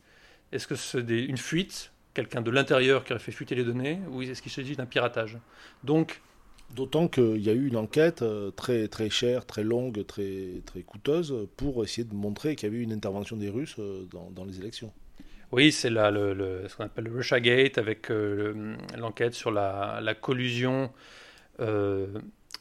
[0.51, 4.23] est-ce que c'est une fuite, quelqu'un de l'intérieur qui aurait fait fuiter les données, ou
[4.23, 5.37] est-ce qu'il s'agit d'un piratage?
[5.85, 6.21] Donc,
[6.75, 10.81] D'autant qu'il y a eu une enquête euh, très, très chère, très longue, très, très
[10.81, 14.45] coûteuse pour essayer de montrer qu'il y avait eu une intervention des Russes euh, dans,
[14.45, 14.93] les élections.
[15.53, 20.15] Oui, c'est là le, ce qu'on appelle le Russiagate avec euh, l'enquête sur la, la
[20.15, 20.91] collusion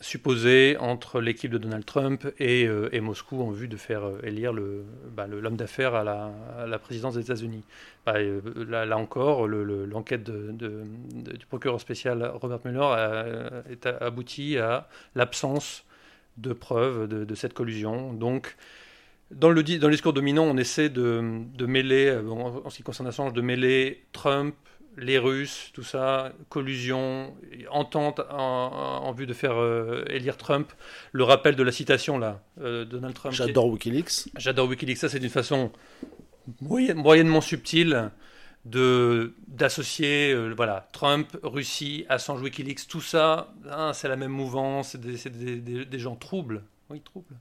[0.02, 4.54] supposé entre l'équipe de Donald Trump et, euh, Moscou en vue de faire euh, élire
[5.16, 7.64] bah, l'homme d'affaires à la, présidence des États-Unis.
[8.06, 13.26] Bah, euh, là, encore, l'enquête du procureur spécial Robert Mueller a,
[13.70, 15.86] est abouti à l'absence
[16.38, 18.14] de preuves de, cette collusion.
[18.14, 18.58] Donc,
[19.32, 21.22] dans le, discours dominant, on essaie de,
[21.66, 24.56] mêler, en ce qui concerne Assange, de mêler Trump,
[24.98, 27.34] les Russes, tout ça, collusion,
[27.70, 30.72] entente en, vue de faire euh, élire Trump.
[31.12, 33.34] Le rappel de la citation là, euh, Donald Trump.
[33.34, 34.30] J'adore Wikileaks.
[34.38, 34.98] J'adore Wikileaks.
[34.98, 35.72] Ça, c'est d'une façon
[36.62, 38.12] moyennement subtile
[38.66, 44.98] de d'associer euh, voilà Trump, Russie, Assange, Wikileaks, tout ça, hein, c'est la même mouvance,
[45.18, 47.36] c'est des, des, gens troubles, oui troubles.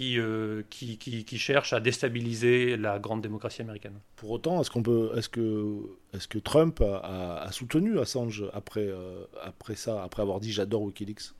[0.00, 3.94] Euh, qui, qui, qui, cherche à déstabiliser la grande démocratie américaine.
[4.16, 5.76] Pour autant, est-ce qu'on peut, est-ce que,
[6.14, 11.32] est-ce que Trump a, soutenu Assange après, euh, après ça, après avoir dit j'adore WikiLeaks?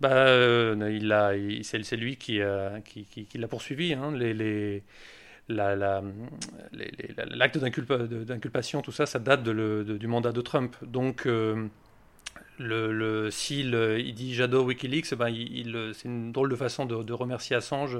[0.00, 1.32] Bah, euh, il a,
[1.62, 2.40] c'est, lui qui,
[2.84, 3.94] qui, qui, l'a poursuivi.
[3.94, 4.12] Hein.
[4.16, 4.82] Les, les,
[5.48, 6.02] la, la,
[7.30, 10.76] l'acte d'inculpation, tout ça, ça date de du mandat de Trump.
[10.82, 11.26] Donc,
[12.58, 17.56] le, s'il il dit j'adore Wikileaks, ben il, c'est une drôle de façon de, remercier
[17.56, 17.98] Assange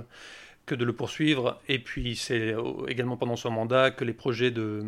[0.67, 1.61] que de le poursuivre.
[1.69, 2.55] Et puis c'est
[2.89, 4.83] également pendant son mandat que les projets de,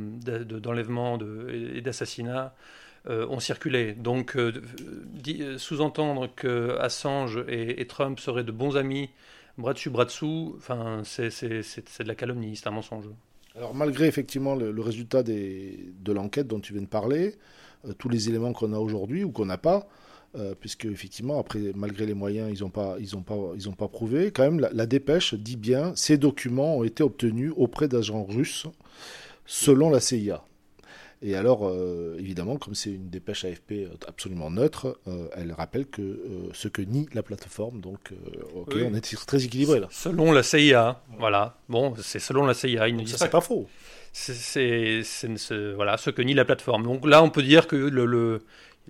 [0.58, 1.18] d'enlèvement
[1.52, 2.54] et d'assassinat
[3.08, 3.94] euh, ont circulé.
[3.94, 4.52] Donc euh,
[5.26, 9.08] euh, sous-entendre que Assange et, Trump seraient de bons amis,
[9.56, 13.06] bras dessus, bras dessous, enfin, c'est, de la calomnie, c'est un mensonge.
[13.56, 17.36] Alors malgré effectivement le, résultat de l'enquête dont tu viens de parler, euh,
[17.98, 19.88] tous les éléments qu'on a aujourd'hui ou qu'on n'a pas.
[20.36, 23.72] Euh, puisque effectivement, après, malgré les moyens, ils n'ont pas, ils ont pas, ils ont
[23.72, 24.30] pas prouvé.
[24.30, 28.68] Quand même, la, dépêche dit bien ces documents ont été obtenus auprès d'agents russes,
[29.44, 30.44] selon la CIA.
[31.22, 35.00] Et alors, euh, évidemment, comme c'est une dépêche AFP absolument neutre,
[35.34, 37.80] elle rappelle que ce que nie la plateforme.
[37.80, 38.12] Donc,
[38.54, 39.88] ok, on est très équilibré là.
[39.90, 41.58] Selon la CIA, voilà.
[41.68, 42.86] Bon, c'est selon la CIA.
[42.86, 43.66] Il ne ça, c'est pas faux
[44.12, 45.02] c'est
[45.74, 46.82] voilà ce que nie la plateforme.
[46.82, 47.76] Donc là, on peut dire que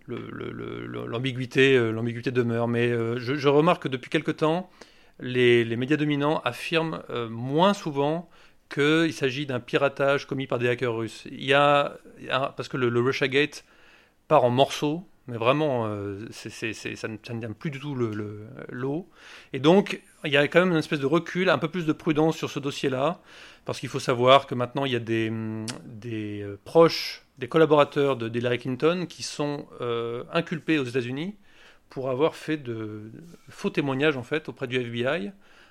[0.06, 2.68] l'ambiguïté euh, l'ambiguïté demeure.
[2.68, 4.70] Mais euh, je, remarque que depuis quelque temps,
[5.18, 8.28] les, médias dominants affirment euh, moins souvent
[8.72, 11.24] qu'il s'agit d'un piratage commis par des hackers russes.
[11.30, 11.98] Il y a,
[12.56, 13.64] parce que le, le Russiagate
[14.28, 16.66] part en morceaux mais vraiment, euh, ça,
[17.08, 18.10] ne, tient plus du tout l'eau.
[18.12, 19.04] Le,
[19.52, 21.92] et donc, il y a quand même une espèce de recul, un peu plus de
[21.92, 23.20] prudence sur ce dossier-là,
[23.64, 25.32] parce qu'il faut savoir que maintenant, il y a des,
[25.84, 31.36] des euh, proches, des collaborateurs de Hillary Clinton qui sont euh, inculpés aux États-Unis
[31.90, 33.12] pour avoir fait de,
[33.48, 35.30] faux témoignages, en fait, auprès du FBI,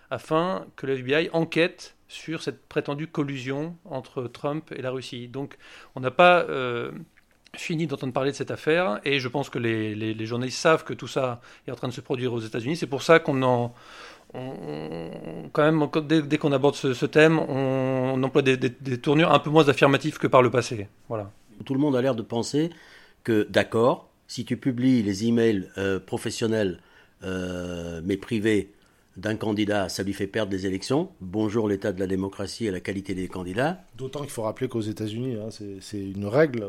[0.10, 5.28] afin que le FBI enquête sur cette prétendue collusion entre Trump et la Russie.
[5.28, 5.58] Donc,
[5.96, 6.46] on n'a pas
[7.56, 10.94] fini d'entendre parler de cette affaire et je pense que les, les, journalistes savent que
[10.94, 12.76] tout ça est en train de se produire aux États-Unis.
[12.76, 13.74] C'est pour ça qu'on en,
[14.34, 15.88] quand même,
[16.28, 18.58] dès, qu'on aborde ce, thème, on, emploie des,
[19.00, 20.88] tournures un peu moins affirmatives que par le passé.
[21.08, 21.32] Voilà.
[21.66, 22.70] Tout le monde a l'air de penser
[23.24, 26.80] que, d'accord, si tu publies les emails euh, professionnels
[27.24, 28.72] euh, mais privés
[29.20, 31.10] d'un candidat, ça lui fait perdre les élections.
[31.20, 33.84] Bonjour l'état de la démocratie et la qualité des candidats.
[33.98, 35.50] D'autant qu'il faut rappeler qu'aux États-Unis, hein,
[35.82, 36.68] c'est une règle.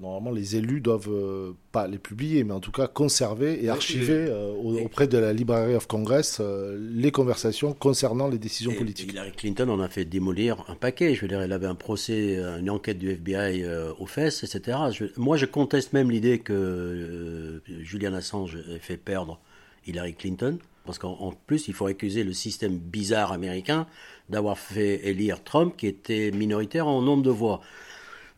[0.00, 4.26] normalement, les élus doivent euh, pas les publier, mais en tout cas conserver et archiver
[4.28, 4.52] euh,
[4.84, 9.12] auprès de la Library of Congress euh, les conversations concernant les décisions politiques.
[9.12, 11.14] Hillary Clinton en a fait démolir un paquet.
[11.14, 13.64] Je veux dire, elle avait un procès, une enquête du FBI
[13.98, 14.78] aux fesses, etc.
[15.16, 19.40] moi, je conteste même l'idée que Julian Assange ait fait perdre
[19.86, 20.58] Hillary Clinton.
[20.88, 23.86] Parce qu'en plus, il faut accuser le système bizarre américain
[24.30, 27.60] d'avoir fait élire Trump, qui était minoritaire en nombre de voix.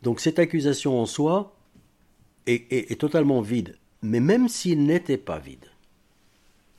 [0.02, 1.54] Donc cette accusation en soi
[2.48, 3.76] est, totalement vide.
[4.02, 5.66] Mais même s'il n'était pas vide,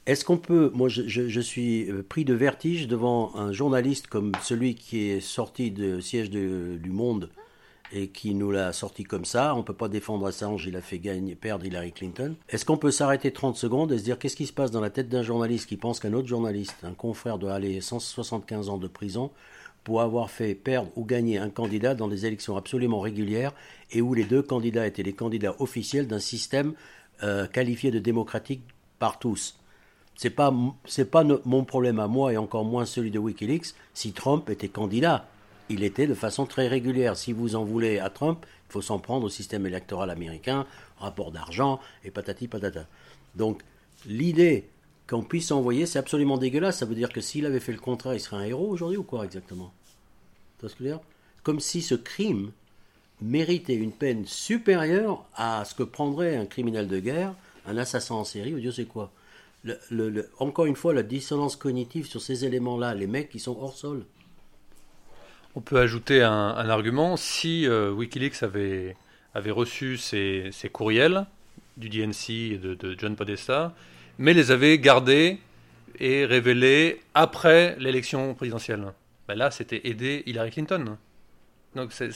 [0.08, 4.76] est-ce qu'on peut, moi je, suis euh, pris de vertige devant un journaliste comme celui
[4.76, 7.30] qui est sorti du siège du Monde
[7.94, 9.54] et qui nous l'a sorti comme ça.
[9.56, 12.36] On ne peut pas défendre Assange, il a fait gagner, perdre Hillary Clinton.
[12.50, 14.90] Est-ce qu'on peut s'arrêter 30 secondes et se dire qu'est-ce qui se passe dans la
[14.90, 18.88] tête d'un journaliste qui pense qu'un autre journaliste, un confrère, doit aller 175 ans de
[18.88, 19.32] prison
[19.84, 23.54] pour avoir fait perdre ou gagner un candidat dans des élections absolument régulières
[23.92, 26.74] et où les deux candidats étaient les candidats officiels d'un système
[27.24, 28.62] euh, qualifié de démocratique
[29.00, 29.58] par tous?
[30.16, 30.54] C'est pas
[31.12, 35.26] pas mon problème à moi et encore moins celui de WikiLeaks si Trump était candidat
[35.70, 37.18] il était de façon très régulière.
[37.18, 40.66] Si vous en voulez à Trump, il faut s'en prendre au système électoral américain,
[40.98, 42.88] rapport d'argent et patati patata.
[43.36, 43.62] Donc
[44.06, 44.70] l'idée
[45.08, 46.80] qu'on puisse envoyer, c'est absolument dégueulasse.
[46.80, 49.04] Ça veut dire que s'il avait fait le contrat, il serait un héros aujourd'hui ou
[49.04, 49.74] quoi exactement?
[50.60, 51.02] Tu ce que je veux dire?
[51.44, 52.52] Comme si ce crime
[53.22, 58.24] méritait une peine supérieure à ce que prendrait un criminel de guerre, un assassin en
[58.24, 59.12] série ou Dieu sait quoi.
[60.40, 64.06] encore une fois, la dissonance cognitive sur ces éléments-là, les mecs qui sont hors sol.
[65.56, 67.18] On peut ajouter un, argument.
[67.18, 68.96] Si euh, Wikileaks avait,
[69.36, 71.26] reçu ces, courriels
[71.78, 73.74] du DNC et de, John Podesta,
[74.18, 75.40] mais les avait gardés
[76.00, 78.94] et révélés après l'élection présidentielle,
[79.28, 80.98] ben là, c'était aider Hillary Clinton.
[81.76, 82.12] Donc ça,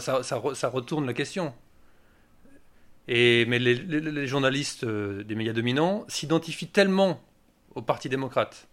[0.00, 1.54] ça, retourne la question.
[3.06, 7.20] Et, mais les journalistes euh, des médias dominants s'identifient tellement
[7.74, 8.66] au Parti démocrate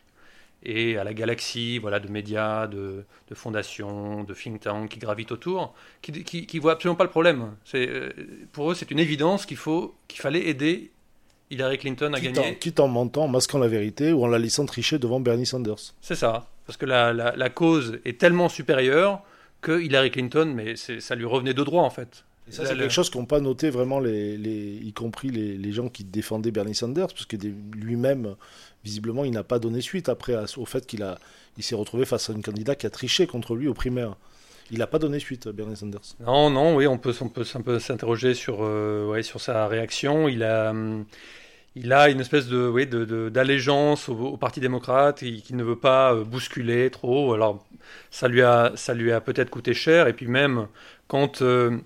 [0.64, 5.74] et à la galaxie voilà, de médias, de, fondations, de think tanks qui gravitent autour,
[6.02, 7.56] qui ne voient absolument pas le problème.
[7.74, 8.10] Euh,
[8.52, 10.92] pour eux, c'est une évidence qu'il faut qu'il fallait aider
[11.50, 12.58] Hillary Clinton à gagner.
[12.60, 15.94] quitte en mentant, en masquant la vérité ou en la laissant tricher devant Bernie Sanders.
[16.02, 19.22] C'est ça, parce que la, la, cause est tellement supérieure
[19.62, 22.24] que Hillary Clinton, mais ça lui revenait de droit en fait.
[22.48, 25.72] Et ça, c'est quelque chose qu'ont pas noté vraiment, les, les, y compris les, les,
[25.72, 27.38] gens qui défendaient Bernie Sanders, parce que
[27.76, 28.36] lui-même
[28.84, 31.20] visiblement, il n'a pas donné suite après au fait qu'il a,
[31.58, 34.16] il s'est retrouvé face à un candidat qui a triché contre lui aux primaires.
[34.72, 36.16] Il n'a pas donné suite, Bernie Sanders.
[36.22, 40.30] Non, non, oui, on peut, on peut, s'interroger sur, euh, sur sa réaction.
[40.30, 40.74] Il a,
[41.76, 45.76] il a une espèce de, oui, de, d'allégeance au, Parti démocrate et qui ne veut
[45.76, 47.34] pas euh, bousculer trop.
[47.34, 47.66] Alors,
[48.12, 50.08] ça lui a, ça lui a peut-être coûté cher.
[50.08, 50.68] Et puis même
[51.10, 51.78] quand euh,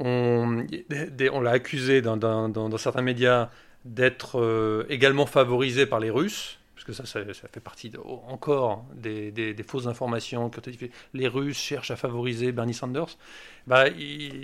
[0.00, 0.66] on,
[1.32, 3.50] on l'a accusé dans certains médias
[3.84, 7.92] d'être euh, également favorisé par les Russes, parce que ça, ça, fait partie
[8.28, 10.50] encore des, fausses informations.
[11.14, 13.18] Les Russes cherchent à favoriser Bernie Sanders.
[13.68, 13.84] Bah,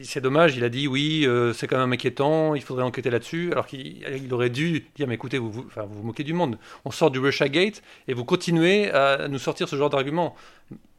[0.05, 3.51] c'est dommage, il a dit oui, euh, c'est quand même inquiétant, il faudrait enquêter là-dessus,
[3.51, 6.59] alors qu'il aurait dû dire mais écoutez, vous vous, moquez du monde.
[6.85, 10.37] On sort du Russia Gate et vous continuez à nous sortir ce genre d'arguments.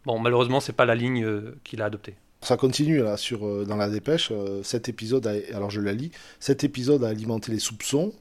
[0.06, 2.15] Bon, malheureusement, c'est pas la ligne euh, qu'il a adoptée.
[2.41, 4.32] Ça continue là sur dans la dépêche.
[4.63, 6.12] cet épisode, alors je la lis.
[6.39, 8.13] Cet épisode a alimenté les soupçons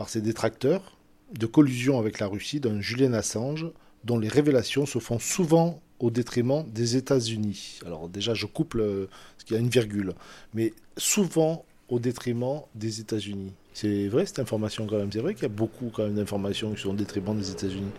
[0.00, 0.96] par ses détracteurs
[1.38, 3.66] de collusion avec la Russie d'un Julian Assange
[4.04, 7.80] dont les révélations se font souvent au détriment des États-Unis.
[7.84, 10.14] Alors déjà, je couple, parce qu'il y a une virgule,
[10.54, 13.52] mais souvent au détriment des États-Unis.
[13.74, 15.12] C'est vrai cette information quand même?
[15.12, 17.92] C'est vrai qu'il y a beaucoup quand même d'informations qui sont au détriment des États-Unis.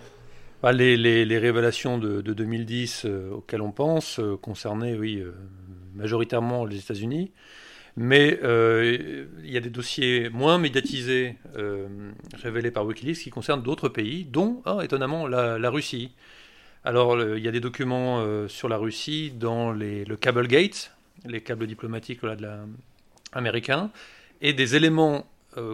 [0.63, 5.33] Bah, les, les, révélations de, 2010 euh, auxquelles on pense euh, concernaient, oui, euh,
[5.93, 7.31] majoritairement les États-Unis.
[7.97, 13.61] Mais euh, il y a des dossiers moins médiatisés euh, révélés par Wikileaks qui concernent
[13.61, 16.11] d'autres pays, dont, ah, étonnamment, la, Russie.
[16.83, 21.41] Alors, il y a des documents euh, sur la Russie dans le Cable Gate, les
[21.41, 22.21] câbles diplomatiques
[23.33, 23.91] américains,
[24.41, 25.27] et des éléments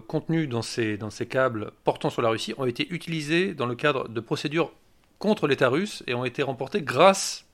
[0.08, 3.75] contenus dans ces, dans ces câbles portant sur la Russie ont été utilisés dans le
[3.75, 4.71] cadre de procédures
[5.19, 7.46] contre l'État russe et ont été remportés grâce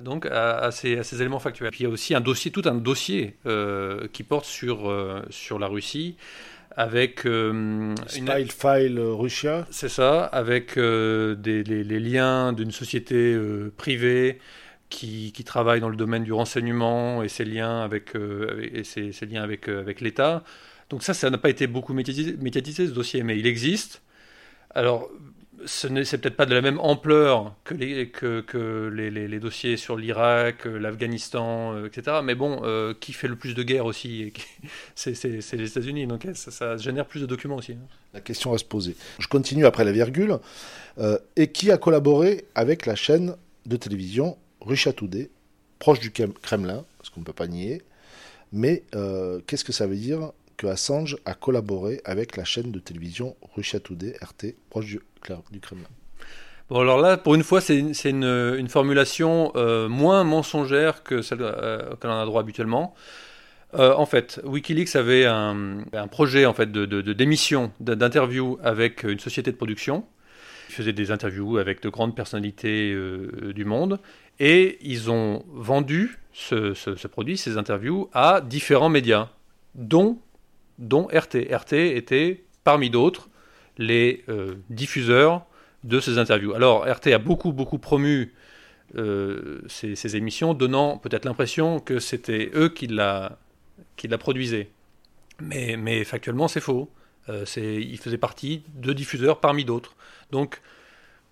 [0.00, 1.70] donc à, ces, éléments factuels.
[1.70, 5.22] Puis il y a aussi un dossier, tout un dossier euh, qui porte sur, euh,
[5.30, 6.16] sur la Russie
[6.74, 9.66] avec euh, une file Russia.
[9.70, 13.38] C'est ça, avec des, les, liens d'une société
[13.76, 14.38] privée
[14.88, 19.26] qui, qui, travaille dans le domaine du renseignement et ses liens avec et ses, ses
[19.26, 20.42] liens avec avec l'État.
[20.88, 24.00] Donc ça, ça n'a pas été beaucoup médiatisé, médiatisé, ce dossier, mais il existe.
[24.74, 25.10] Alors
[25.66, 31.74] ce n'est peut-être pas de la même ampleur que les, dossiers sur l'Irak, euh, l'Afghanistan,
[31.74, 32.18] euh, etc.
[32.24, 34.32] Mais bon, euh, qui fait le plus de guerres aussi
[34.94, 37.72] C'est les États-Unis, donc ça, génère plus de documents aussi.
[37.72, 37.86] Hein.
[38.14, 38.96] La question à se poser.
[39.18, 40.38] Je continue après la virgule.
[41.36, 43.36] et qui a collaboré avec la chaîne
[43.66, 45.30] de télévision Russia Today,
[45.78, 47.82] proche du Kremlin, parce qu'on ne peut pas nier.
[48.52, 48.84] Mais
[49.46, 53.80] qu'est-ce que ça veut dire que Assange a collaboré avec la chaîne de télévision Russia
[53.80, 55.00] Today, RT, proche du,
[55.50, 55.88] du Kremlin.
[56.68, 61.94] Bon, alors là, pour une fois, c'est une, formulation euh, moins mensongère que celle euh,
[62.02, 62.94] a droit habituellement.
[63.74, 69.50] Euh, en fait, Wikileaks avait un, projet en fait, de, d'émission, d'interview avec une société
[69.50, 70.04] de production.
[70.68, 72.96] Ils faisaient des interviews avec de grandes personnalités
[73.54, 74.00] du monde.
[74.40, 79.28] Et ils ont vendu ce, ce, ce, produit, ces interviews, à différents médias,
[79.74, 80.18] dont
[80.78, 81.48] dont RT.
[81.50, 83.28] RT était, parmi d'autres,
[83.82, 85.44] les euh, diffuseurs
[85.84, 86.54] de ces interviews.
[86.54, 88.32] Alors, RT a beaucoup, beaucoup promu
[88.96, 93.38] euh, ces, émissions, donnant peut-être l'impression que c'était eux qui la,
[93.96, 94.68] qui la produisaient.
[95.40, 96.90] Mais, mais factuellement, c'est faux.
[97.28, 99.96] Euh, ils faisaient partie de diffuseurs parmi d'autres.
[100.30, 100.60] Donc,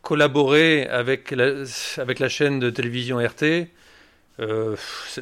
[0.03, 1.65] collaborer avec la,
[1.99, 3.69] avec la chaîne de télévision RT,
[4.41, 4.75] euh,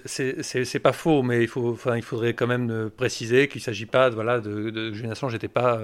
[0.05, 4.11] c'est pas faux, mais il, faut, il faudrait quand même préciser qu'il ne s'agit pas
[4.11, 5.81] voilà, de, de Assange n'était pas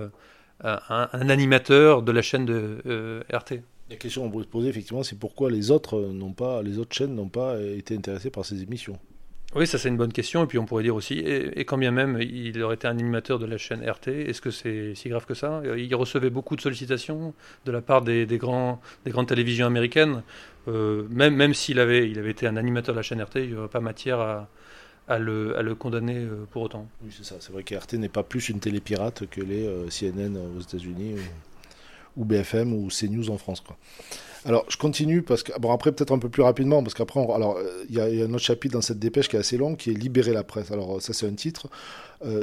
[0.65, 3.63] euh, un, animateur de la chaîne de euh, RT.
[3.91, 6.95] La question qu'on pourrait se poser effectivement, c'est pourquoi les autres n'ont pas, les autres
[6.95, 8.99] chaînes n'ont pas été intéressées par ces émissions?
[9.55, 10.43] Oui, ça c'est une bonne question.
[10.43, 13.39] Et puis on pourrait dire aussi, et, quand bien même il aurait été un animateur
[13.39, 15.63] de la chaîne RT, est-ce que c'est si grave que ça?
[15.77, 17.35] Il recevait beaucoup de sollicitations
[17.65, 20.23] de la part des, grands, des grandes télévisions américaines.
[20.67, 23.51] Euh, même même s'il avait, il avait été un animateur de la chaîne RT, il
[23.51, 24.49] n'y aurait pas matière à,
[25.09, 26.87] à, le, condamner euh, pour autant.
[27.03, 27.37] Oui, c'est ça.
[27.41, 30.61] C'est vrai que RT n'est pas plus une télé pirate que les euh, CNN aux
[30.61, 31.17] États-Unis
[32.17, 33.61] ou, BFM ou CNews en France.
[33.61, 33.77] Quoi.
[34.47, 37.95] Alors, je continue parce que après peut-être un peu plus rapidement parce qu'après alors il
[37.95, 40.33] y, a un autre chapitre dans cette dépêche qui est assez long qui est libérer
[40.33, 40.71] la presse.
[40.71, 41.69] Alors ça c'est un titre.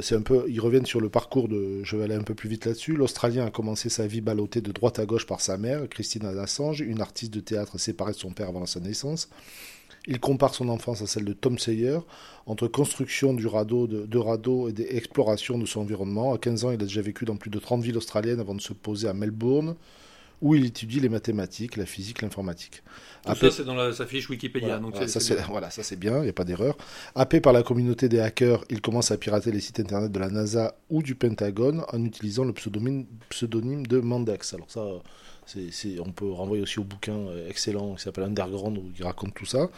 [0.00, 1.84] c'est un peu ils reviennent sur le parcours de.
[1.84, 2.96] Je vais aller un peu plus vite là-dessus.
[2.96, 6.80] L'Australien a commencé sa vie ballottée de droite à gauche par sa mère, Christine Assange,
[6.80, 9.28] une artiste de théâtre séparée de son père avant sa naissance.
[10.06, 11.98] Il compare son enfance à celle de Tom Sayer,
[12.46, 16.34] entre construction de, de radeau et des explorations de son environnement.
[16.34, 18.60] À 15 ans, il a déjà vécu dans plus de 30 villes australiennes avant de
[18.60, 19.76] se poser à Melbourne
[20.42, 22.82] où il étudie les mathématiques, la physique, l'informatique.
[23.24, 24.80] Tout ça, c'est dans sa fiche Wikipédia.
[25.48, 26.76] Voilà, ça, c'est bien, il n'y a pas d'erreur.
[27.14, 30.28] Happé par la communauté des hackers, il commence à pirater les sites internet de la
[30.28, 34.52] NASA ou du Pentagone en utilisant le pseudonyme, pseudonyme de Mandex.
[34.54, 34.84] Alors ça,
[35.46, 39.46] c'est, on peut renvoyer aussi au bouquin excellent qui s'appelle Underground où il raconte tout
[39.46, 39.70] ça.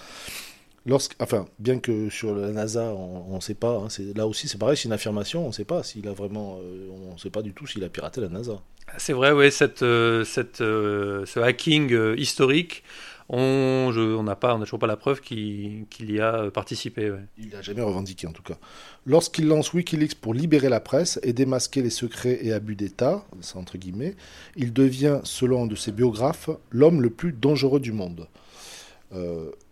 [0.87, 4.59] Lorsque, enfin, bien que sur la NASA, on ne sait pas, hein, là aussi c'est
[4.59, 7.31] pareil, c'est une affirmation, on ne sait pas s'il a vraiment, euh, on ne sait
[7.31, 8.61] pas du tout s'il a piraté la NASA.
[8.99, 12.85] C'est vrai, oui, cette, euh, cette, euh, ce hacking historique,
[13.31, 13.91] on
[14.23, 17.11] n'a on toujours pas la preuve qu'il y a participé.
[17.39, 18.59] Il n'a jamais revendiqué en tout cas.
[19.07, 23.25] Lorsqu'il lance WikiLeaks pour libérer la presse et démasquer les secrets et abus d'État,
[23.55, 24.15] entre guillemets,
[24.57, 28.29] il devient, selon un de ses biographes, l'homme le plus dangereux du monde.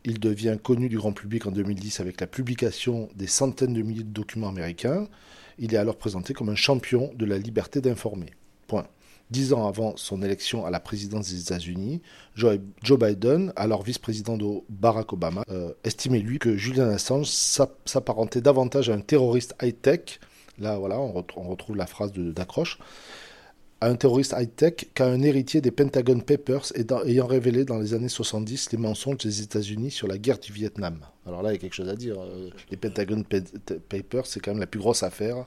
[0.04, 4.02] Il devient connu du grand public en 2010 avec la publication des centaines de milliers
[4.02, 5.06] de documents américains.
[5.58, 8.30] Il est alors présenté comme un champion de la liberté d'informer.
[8.66, 8.86] Point.
[9.30, 12.02] Dix ans avant son élection à la présidence des États-Unis,
[12.34, 12.58] Joe
[12.98, 18.94] Biden, alors vice-président de Barack Obama, euh, estimait lui que Julian Assange s'apparentait davantage à
[18.94, 20.20] un terroriste high-tech.
[20.58, 22.78] Là, voilà, on, retrouve la phrase d'accroche
[23.82, 26.72] à un terroriste high-tech qu'à un héritier des Pentagon Papers
[27.04, 31.00] ayant révélé dans les années 70 les mensonges des États-Unis sur la guerre du Vietnam.
[31.26, 32.14] Alors là, il y a quelque chose à dire.
[32.20, 33.24] Euh, les Pentagon
[33.88, 35.46] Papers, c'est quand même la plus grosse affaire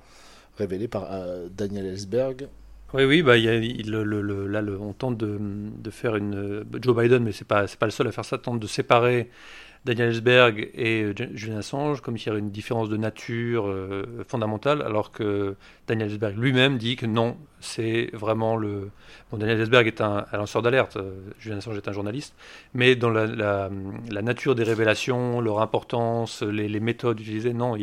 [0.57, 2.49] révélée par euh, Daniel Ellsberg
[2.93, 6.63] oui, oui, bah, là, on tente de, de, faire une.
[6.81, 9.29] Joe Biden, mais c'est pas, pas le seul à faire ça, tente de séparer
[9.86, 14.25] Daniel Ellsberg et euh, Julian Assange, comme s'il y avait une différence de nature euh,
[14.27, 15.55] fondamentale, alors que
[15.88, 18.89] Daniel Ellsberg lui-même dit que non, c'est vraiment le.
[19.29, 22.33] Bon, Daniel Ellsberg est un, lanceur d'alerte, euh, Julian Assange est un journaliste,
[22.73, 23.69] mais dans la,
[24.23, 27.77] nature des révélations, leur importance, les, méthodes utilisées, non,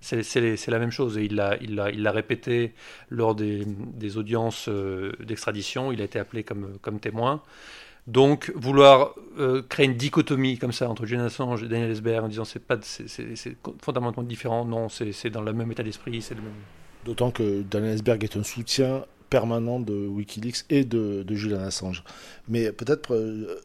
[0.00, 1.18] c'est la même chose.
[1.18, 2.72] Et il l'a répété
[3.10, 4.70] lors des, des audiences
[5.20, 7.42] d'extradition, il a été appelé comme, comme témoin.
[8.06, 12.28] Donc, vouloir euh, créer une dichotomie comme ça entre Julian Assange et Daniel Ellsberg en
[12.28, 16.36] disant c'est pas c'est fondamentalement différent, non, c'est dans le même état d'esprit, c'est
[17.04, 22.02] D'autant que Daniel Ellsberg est un soutien permanent de WikiLeaks et de, Julian Assange.
[22.48, 23.60] Mais peut-être euh,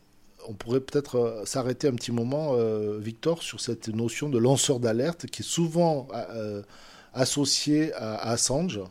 [0.47, 2.55] on pourrait peut-être euh, s'arrêter un petit moment,
[2.99, 6.07] Victor, sur cette notion de lanceur d'alerte qui est souvent
[7.13, 8.81] associée à Assange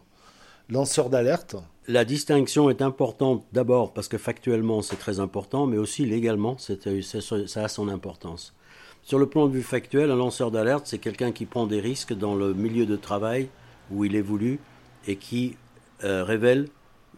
[0.68, 1.57] lanceur d'alerte.
[1.89, 7.64] La distinction est importante d'abord parce que factuellement c'est très important, mais aussi légalement ça
[7.64, 8.55] a son importance.
[9.03, 12.12] Sur le plan de vue factuel, un lanceur d'alerte, c'est quelqu'un qui prend des risques
[12.12, 13.49] dans le milieu de travail
[13.93, 14.59] où il évolue
[15.07, 15.57] et qui
[16.03, 16.68] euh, révèle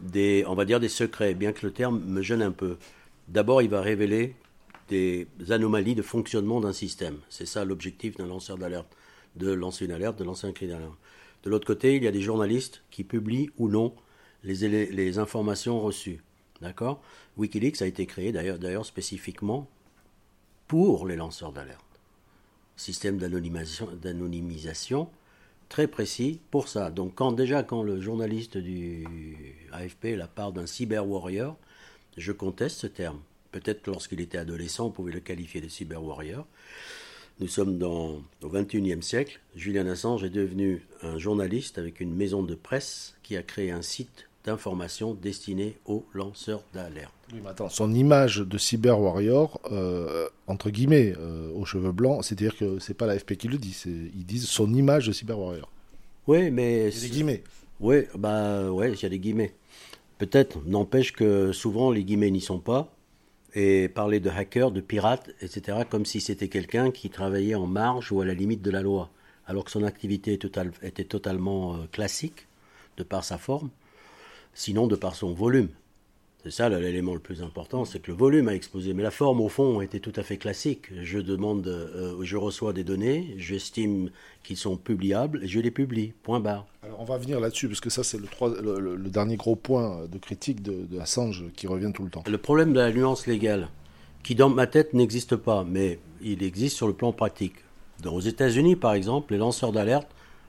[0.00, 2.76] des, on va dire, des secrets, bien que le terme me gêne un peu.
[3.26, 4.36] D'abord, il va révéler
[4.88, 7.16] des anomalies de fonctionnement d'un système.
[7.30, 8.94] C'est ça l'objectif d'un lanceur d'alerte,
[9.36, 10.92] de lancer une alerte, de lancer un cri d'alerte.
[11.42, 13.94] De l'autre côté, il y a des journalistes qui publient ou non
[14.44, 16.22] les, informations reçues.
[16.60, 17.00] D'accord?
[17.36, 19.68] Wikileaks a été créé d'ailleurs spécifiquement
[20.66, 21.84] pour les lanceurs d'alerte.
[22.76, 25.08] Système d'anonymisation
[25.68, 26.90] très précis pour ça.
[26.90, 29.06] Donc déjà quand le journaliste du
[29.72, 31.56] AFP la part d'un cyber warrior,
[32.16, 33.20] je conteste ce terme.
[33.52, 36.46] Peut-être lorsqu'il était adolescent, on pouvait le qualifier de cyber warrior.
[37.40, 39.40] Nous sommes dans, au XXIe siècle.
[39.54, 43.82] Julian Assange est devenu un journaliste avec une maison de presse qui a créé un
[43.82, 47.12] site d'information destiné aux lanceurs d'alerte.
[47.32, 52.24] Oui, mais attends, son image de cyber warrior, euh, entre guillemets, euh, aux cheveux blancs,
[52.24, 55.70] c'est-à-dire que c'est pas l'AFP qui le dit, ils disent son image de cyber warrior.
[56.26, 56.88] Oui, mais.
[56.88, 57.44] Il y a des guillemets.
[57.80, 59.54] Oui, bah ouais, il y a des guillemets.
[60.18, 62.92] Peut-être, n'empêche que souvent les guillemets n'y sont pas.
[63.54, 68.12] Et parler de hacker, de pirate, etc., comme si c'était quelqu'un qui travaillait en marge
[68.12, 69.10] ou à la limite de la loi,
[69.46, 70.38] alors que son activité
[70.82, 72.46] était totalement euh, classique,
[72.98, 73.70] de par sa forme
[74.58, 75.68] sinon de par son volume.
[76.42, 78.92] C'est ça l'élément le plus important, c'est que le volume a explosé.
[78.92, 80.86] Mais la forme, au fond, était tout à fait classique.
[81.02, 84.10] Je demande, euh, je reçois des données, j'estime
[84.42, 86.12] qu'ils sont publiables, et je les publie.
[86.22, 86.66] Point barre.
[86.82, 90.18] Alors on va venir là-dessus, parce que ça, c'est le, le, dernier gros point de
[90.18, 92.24] critique de, de, Assange qui revient tout le temps.
[92.26, 93.68] Le problème de la nuance légale,
[94.22, 97.56] qui dans ma tête n'existe pas, mais il existe sur le plan pratique.
[98.02, 100.08] Dans, aux États-Unis, par exemple, les lanceurs d'alerte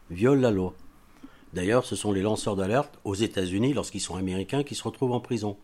[0.10, 0.74] violent la loi.
[1.54, 5.20] D'ailleurs, ce sont les lanceurs d'alerte aux États-Unis, lorsqu'ils sont américains, qui se retrouvent en
[5.20, 5.58] prison.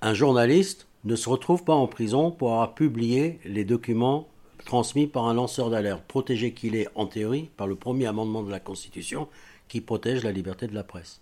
[0.00, 4.28] Un journaliste ne se retrouve pas en prison pour avoir publié les documents
[4.64, 8.50] transmis par un lanceur d'alerte, protégé qu'il est en théorie par le premier amendement de
[8.50, 9.28] la Constitution
[9.68, 11.20] qui protège la liberté de la presse.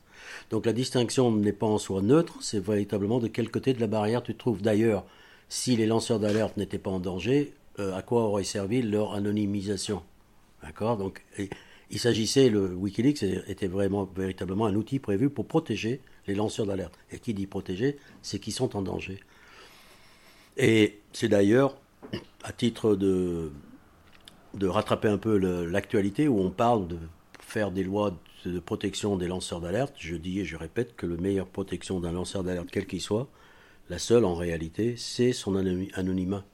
[0.50, 3.86] Donc la distinction n'est pas en soi neutre, c'est véritablement de quel côté de la
[3.86, 4.62] barrière tu te trouves.
[4.62, 5.04] D'ailleurs,
[5.48, 10.02] si les lanceurs d'alerte n'étaient pas en danger, euh, à quoi aurait servi leur anonymisation?
[10.62, 10.96] D'accord?
[10.96, 11.22] Donc,
[11.90, 16.98] il s'agissait, le Wikileaks était vraiment véritablement un outil prévu pour protéger les lanceurs d'alerte.
[17.12, 19.20] Et qui dit protéger, c'est qu'ils sont en danger.
[20.56, 21.76] Et c'est d'ailleurs,
[22.42, 23.52] à titre de,
[24.54, 26.98] de rattraper un peu l'actualité, où on parle de
[27.40, 31.16] faire des lois de protection des lanceurs d'alerte, je dis et je répète que la
[31.16, 33.28] meilleure protection d'un lanceur d'alerte, quel qu'il soit,
[33.88, 36.44] la seule en réalité, c'est son anonymat.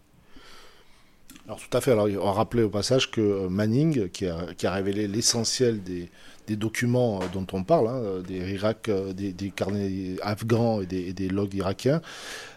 [1.46, 1.92] Alors tout à fait.
[1.92, 5.82] Alors on va rappeler au passage que euh, Manning, qui a, qui a révélé l'essentiel
[5.82, 6.08] des,
[6.46, 10.86] des, documents euh, dont on parle, hein, des, Irak, euh, des, des, carnets afghans et
[10.86, 12.00] des, des logs irakiens,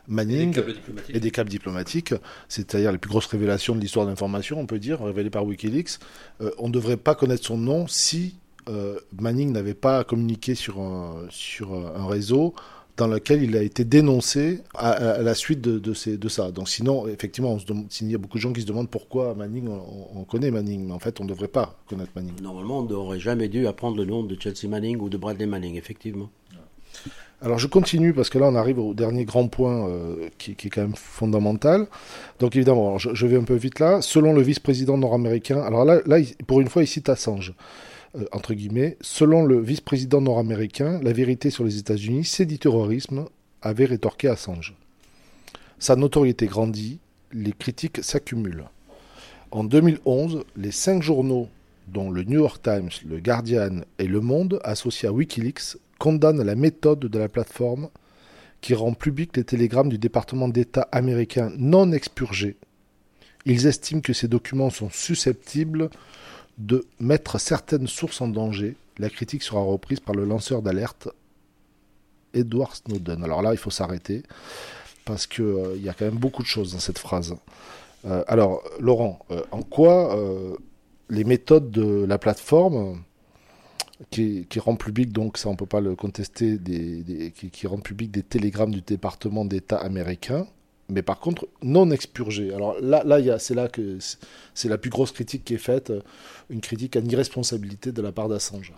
[0.07, 0.55] Manning
[1.09, 2.13] et des câbles diplomatiques,
[2.47, 5.97] c'est-à-dire les plus grosses révélations de l'histoire d'information, on peut dire, révélées par WikiLeaks.
[6.59, 8.36] on ne devrait pas connaître son nom si
[9.19, 12.53] Manning n'avait pas communiqué sur un, sur un réseau
[12.98, 16.52] dans lequel il a été dénoncé à, la suite de, de, de, ça.
[16.52, 17.58] Donc sinon, effectivement,
[18.02, 20.93] il y a beaucoup de gens qui se demandent pourquoi Manning, on, connaît Manning, mais
[20.93, 22.41] en fait, on ne devrait pas connaître Manning.
[22.41, 25.76] Normalement, on n'aurait jamais dû apprendre le nom de Chelsea Manning ou de Bradley Manning,
[25.76, 26.30] effectivement.
[27.41, 30.70] Alors je continue parce que là on arrive au dernier grand point euh, qui, est
[30.70, 31.88] quand même fondamental.
[32.39, 34.02] Donc évidemment, je, vais un peu vite là.
[34.02, 36.18] Selon le vice-président nord-américain, alors là, là,
[36.48, 37.54] pour une fois il cite Assange.
[38.16, 43.26] Euh, entre guillemets, selon le vice-président nord-américain, la vérité sur les États-Unis, c'est du terrorisme,
[43.61, 44.76] avait rétorqué Assange.
[45.80, 46.99] Sa notoriété grandit,
[47.34, 48.66] les critiques s'accumulent.
[49.51, 51.49] En 2011, les cinq journaux,
[51.88, 56.55] dont le New York Times, le Guardian et Le Monde, associés à Wikileaks, condamnent la
[56.55, 57.89] méthode de la plateforme
[58.61, 62.57] qui rend public les télégrammes du département d'État américain non expurgés.
[63.45, 65.89] Ils estiment que ces documents sont susceptibles
[66.58, 68.76] de mettre certaines sources en danger.
[68.97, 71.10] La critique sera reprise par le lanceur d'alerte
[72.34, 73.24] Edward Snowden.
[73.24, 74.24] Alors là, il faut s'arrêter
[75.06, 77.36] parce qu'il euh, y a quand même beaucoup de choses dans cette phrase.
[78.06, 80.18] Euh, alors, Laurent, euh, en quoi
[81.10, 83.03] les méthodes de la plateforme
[84.10, 86.60] qui, rend public, donc ça on peut pas le contester,
[87.36, 90.47] qui, qui rend public des télégrammes du département d'État américain,
[90.89, 92.53] mais par contre non expurgé.
[92.53, 93.97] Alors là, là c'est là que
[94.53, 95.91] c'est la plus grosse critique qui est faite,
[96.49, 98.73] une critique à l'irresponsabilité de la part d'Assange.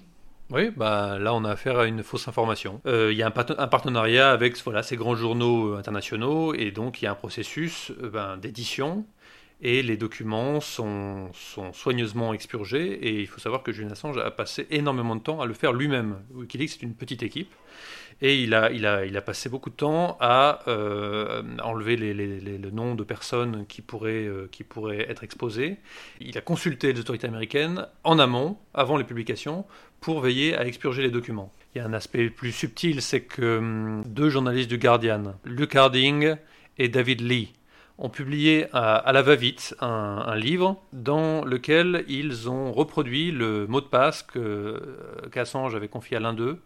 [0.50, 2.80] Oui, bah, là on a affaire à une fausse information.
[2.86, 7.02] Euh, il y a un, partenariat avec voilà, ces grands journaux euh, internationaux et donc
[7.02, 9.06] il y a un processus euh, ben, d'édition
[9.62, 12.94] et les documents sont, sont, soigneusement expurgés.
[12.94, 15.74] Et il faut savoir que Julian Assange a passé énormément de temps à le faire
[15.74, 16.20] lui-même.
[16.32, 17.52] Wikileaks, c'est une petite équipe.
[18.22, 22.14] Et il a, il, a, il a passé beaucoup de temps à euh, enlever les,
[22.16, 25.78] les, le nom de personnes qui pourraient, euh, qui pourraient être exposées.
[26.20, 29.66] Il a consulté les autorités américaines en amont, avant les publications,
[30.02, 31.54] pour veiller à expurger les documents.
[31.76, 35.76] Il y a un aspect plus subtil, c'est que hum, deux journalistes du Guardian, Luke
[35.76, 36.36] Harding
[36.80, 37.54] et David Lee,
[38.00, 43.88] ont publié à, la va-vite un, livre dans lequel ils ont reproduit le mot de
[43.88, 44.80] passe que
[45.32, 46.62] qu'Assange avait confié à l'un d'eux,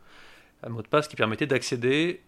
[0.64, 2.22] un mot de passe qui permettait d'accéder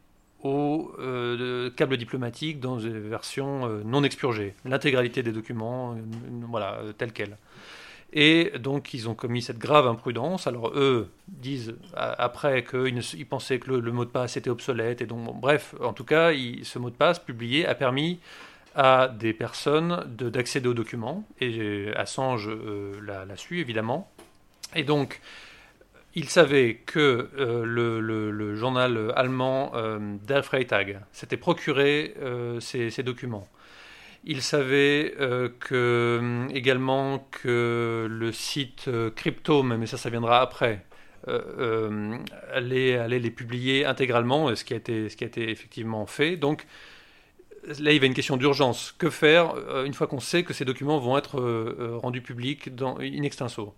[0.44, 5.96] aux euh, câbles diplomatiques dans des versions euh, non expurgées, l'intégralité des documents, euh,
[6.50, 7.38] voilà, tels quels.
[8.16, 10.46] Et donc ils ont commis cette grave imprudence.
[10.46, 15.02] Alors eux disent après qu'ils ils pensaient que le, mot de passe était obsolète.
[15.02, 18.20] Et donc bref, en tout cas, ce mot de passe publié a permis
[18.76, 21.24] à des personnes d'accéder aux documents.
[21.42, 22.52] Et Assange
[23.02, 24.12] l'a su évidemment.
[24.76, 25.20] Et donc
[26.16, 33.48] il savait que euh, le, journal allemand euh, Der Freitag s'était procuré euh, ces, documents.
[34.24, 35.16] Il savait
[35.60, 40.86] que, également que le site Cryptome, mais ça, ça viendra après,
[41.28, 46.38] allait, les publier intégralement, ce qui, a été, effectivement fait.
[46.38, 46.66] Donc
[47.68, 48.96] là, il y avait une question d'urgence.
[48.98, 51.42] Que faire une fois qu'on sait que ces documents vont être
[52.02, 53.76] rendus publics in extenso?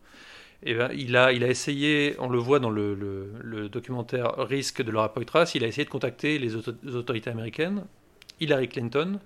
[0.65, 4.91] Eh ben, il, a, il a essayé, on le voit dans le, documentaire Risque de
[4.91, 6.55] Laura Poitras, il a essayé de contacter les,
[6.95, 7.85] autorités américaines,
[8.39, 9.19] Hillary Clinton,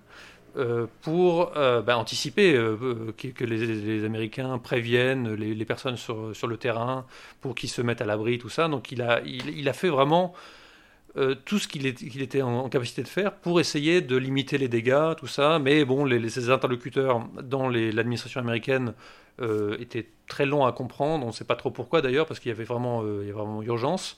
[0.58, 6.58] euh, pour euh, ben, anticiper euh, que, les, Américains préviennent les, personnes sur, sur, le
[6.58, 7.06] terrain
[7.40, 8.68] pour qu'ils se mettent à l'abri, tout ça.
[8.68, 10.34] Donc il a, il, a fait vraiment
[11.46, 15.28] tout ce qu'il était en, capacité de faire pour essayer de limiter les dégâts, tout
[15.28, 15.60] ça.
[15.60, 18.94] Mais bon, les, ses interlocuteurs dans l'administration américaine
[19.80, 21.26] était très long à comprendre.
[21.26, 23.62] On ne sait pas trop pourquoi d'ailleurs, parce qu'il y avait vraiment, euh, y vraiment
[23.62, 24.18] urgence.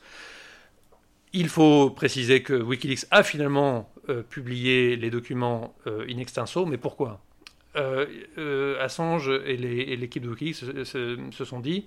[1.33, 7.21] Il faut préciser que Wikileaks a finalement euh, publié les documents in extenso, mais pourquoi?
[7.73, 11.85] Assange et l'équipe de Wikileaks se, sont dit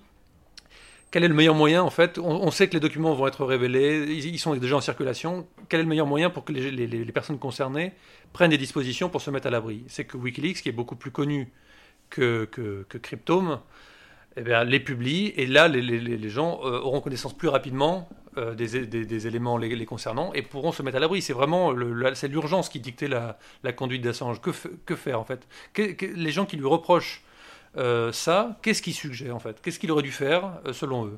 [1.11, 2.17] quel est le meilleur moyen en fait?
[2.17, 5.47] On, sait que les documents vont être révélés, ils, sont déjà en circulation.
[5.69, 7.93] Quel est le meilleur moyen pour que les, les personnes concernées
[8.33, 9.83] prennent des dispositions pour se mettre à l'abri?
[9.87, 11.53] C'est que Wikileaks, qui est beaucoup plus connu
[12.09, 13.59] que, que, Cryptome,
[14.37, 18.09] eh bien, les publie, et là, les, les, les gens euh, auront connaissance plus rapidement
[18.37, 21.21] euh, des, des, des, éléments les, concernant et pourront se mettre à l'abri.
[21.21, 21.73] C'est vraiment
[22.15, 24.41] c'est l'urgence qui dictait la, la conduite d'Assange.
[24.41, 24.51] Que,
[24.85, 25.47] que, faire, en fait?
[25.77, 27.23] Les gens qui lui reprochent
[27.77, 29.61] euh, ça, qu'est-ce qu'ils suggèrent, en fait?
[29.61, 31.17] Qu'est-ce qu'il aurait dû faire, selon eux?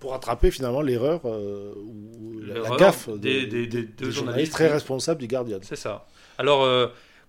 [0.00, 5.58] Pour attraper, finalement, l'erreur ou la, gaffe des, des, journalistes très responsables du Guardian.
[5.60, 6.06] C'est ça.
[6.38, 6.66] Alors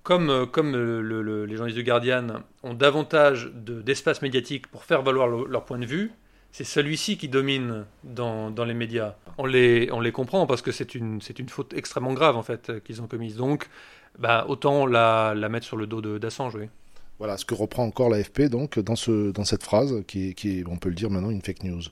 [0.09, 5.65] comme, euh, comme les journalistes du Guardian ont davantage d'espace médiatique pour faire valoir leur
[5.65, 6.09] point de vue,
[6.51, 9.13] c'est celui-ci qui domine dans, les médias.
[9.37, 13.35] On les, comprend parce que c'est une, faute extrêmement grave en fait qu'ils ont commise.
[13.35, 13.69] Donc,
[14.17, 16.55] bah, autant la, mettre sur le dos d'Assange.
[16.55, 16.65] Oui.
[17.19, 20.89] Voilà ce que reprend encore l'AFP dans, ce, dans cette phrase qui est, on peut
[20.89, 21.83] le dire maintenant, une fake news.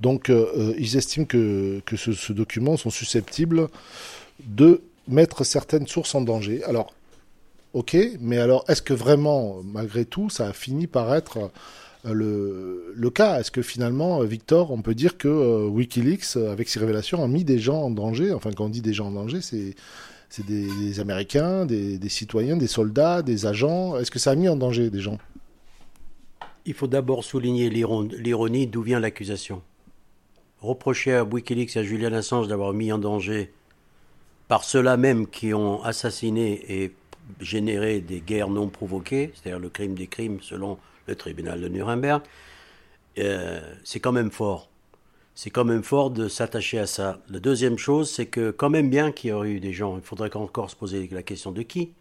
[0.00, 3.68] Donc euh, euh, ils estiment que, que ce, ce document sont susceptibles
[4.44, 6.64] de mettre certaines sources en danger.
[6.64, 6.92] Alors
[7.72, 11.50] ok, mais alors est-ce que vraiment, malgré tout, ça a fini par être
[12.06, 13.40] euh, le, le cas?
[13.40, 17.28] Est-ce que finalement, euh, Victor, on peut dire que euh, Wikileaks, avec ses révélations, a
[17.28, 18.32] mis des gens en danger?
[18.32, 19.74] Enfin, quand on dit des gens en danger, c'est
[20.32, 23.98] c'est des, Américains, des, des, citoyens, des soldats, des agents.
[23.98, 25.18] Est-ce que ça a mis en danger des gens?
[26.66, 29.60] Il faut d'abord souligner l'ironie d'où vient l'accusation.
[30.60, 33.52] Reprocher à Wikileaks et à Julian Assange d'avoir mis en danger
[34.46, 36.92] par ceux-là même qui ont assassiné et
[37.40, 42.22] générer des guerres non provoquées, c'est-à-dire le crime des crimes selon le tribunal de Nuremberg,
[43.18, 44.68] euh, c'est quand même fort.
[45.34, 47.20] C'est quand même fort de s'attacher à ça.
[47.28, 50.02] La deuxième chose, c'est que quand même bien qu'il y aurait eu des gens, il
[50.02, 51.92] faudrait encore se poser la question de qui.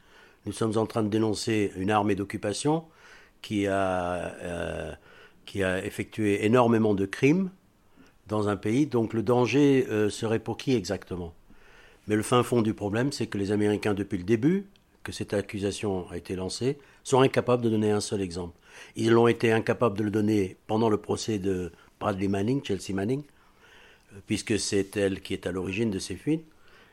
[0.46, 2.84] Nous sommes en train de dénoncer une armée d'occupation
[3.42, 4.92] qui a, euh,
[5.46, 7.50] qui a effectué énormément de crimes
[8.28, 8.88] dans un pays.
[8.88, 11.34] Donc le danger euh, serait pour qui exactement?
[12.08, 14.68] Mais le fin fond du problème, c'est que les Américains, depuis le début,
[15.04, 18.58] que cette accusation a été lancée, sont incapables de donner un seul exemple.
[18.96, 23.24] Ils l'ont été incapables de le donner pendant le procès de Bradley Manning, Chelsea Manning,
[24.14, 26.46] euh, puisque c'est elle qui est à l'origine de ces fuites.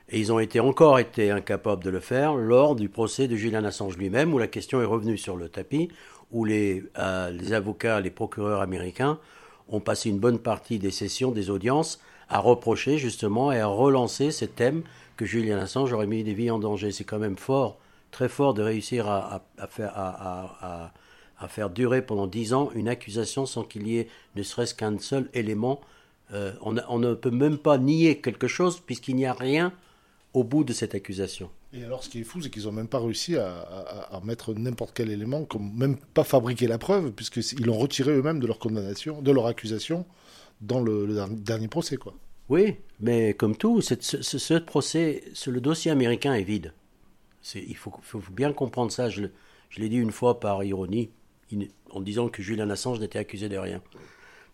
[0.08, 3.96] Et ils ont encore été incapables de le faire lors du procès de Julian Assange
[3.96, 5.88] lui-même, où la question est revenue sur le tapis,
[6.30, 9.18] où les, euh, les avocats, les procureurs américains
[9.68, 14.30] ont passé une bonne partie des sessions, des audiences, à reprocher justement et à relancer
[14.30, 14.82] ce thème
[15.16, 16.92] que Julian Assange aurait mis des vies en danger.
[16.92, 17.78] C'est quand même fort
[18.16, 23.62] très fort de réussir à, faire, à, faire, durer pendant dix ans une accusation sans
[23.62, 25.82] qu'il y ait ne serait-ce qu'un seul élément.
[26.32, 29.70] Euh, on, on, ne peut même pas nier quelque chose puisqu'il n'y a rien
[30.32, 31.50] au bout de cette accusation.
[31.74, 34.92] Et alors, ce qui est fou, c'est qu'ils n'ont même pas réussi à, mettre n'importe
[34.94, 39.20] quel élément, comme même pas fabriquer la preuve, puisqu'ils l'ont retiré eux-mêmes de leur condamnation,
[39.20, 40.06] de leur accusation,
[40.62, 42.14] dans le, dernier procès, quoi.
[42.48, 46.72] Oui, mais comme tout, ce, ce, procès, le dossier américain est vide.
[47.54, 47.92] Il faut,
[48.30, 49.08] bien comprendre ça.
[49.08, 49.26] Je,
[49.76, 51.10] l'ai dit une fois par ironie,
[51.90, 53.80] en disant que Julian Assange n'était accusé de rien.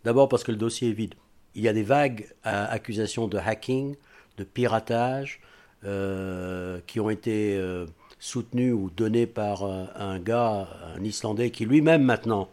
[0.04, 1.14] D'abord parce que le dossier est vide.
[1.54, 3.96] Il y a des vagues accusations de hacking,
[4.36, 5.40] de piratage,
[5.84, 7.86] euh, qui ont été euh,
[8.20, 12.48] soutenus ou donnés par euh, un gars, un Islandais, qui lui-même maintenant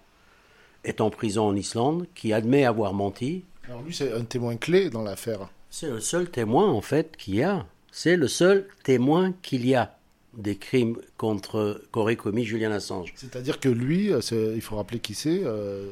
[0.83, 3.45] est en prison en Islande, qui admet avoir menti.
[3.67, 5.49] Alors lui, c'est un témoin clé dans l'affaire.
[5.69, 7.67] C'est le seul témoin, en fait, qu'il y a.
[7.91, 9.98] C'est le seul témoin qu'il y a
[10.39, 13.13] des crimes contre qu'aurait commis Julian Assange.
[13.15, 15.43] C'est-à-dire que lui, il faut rappeler qui c'est.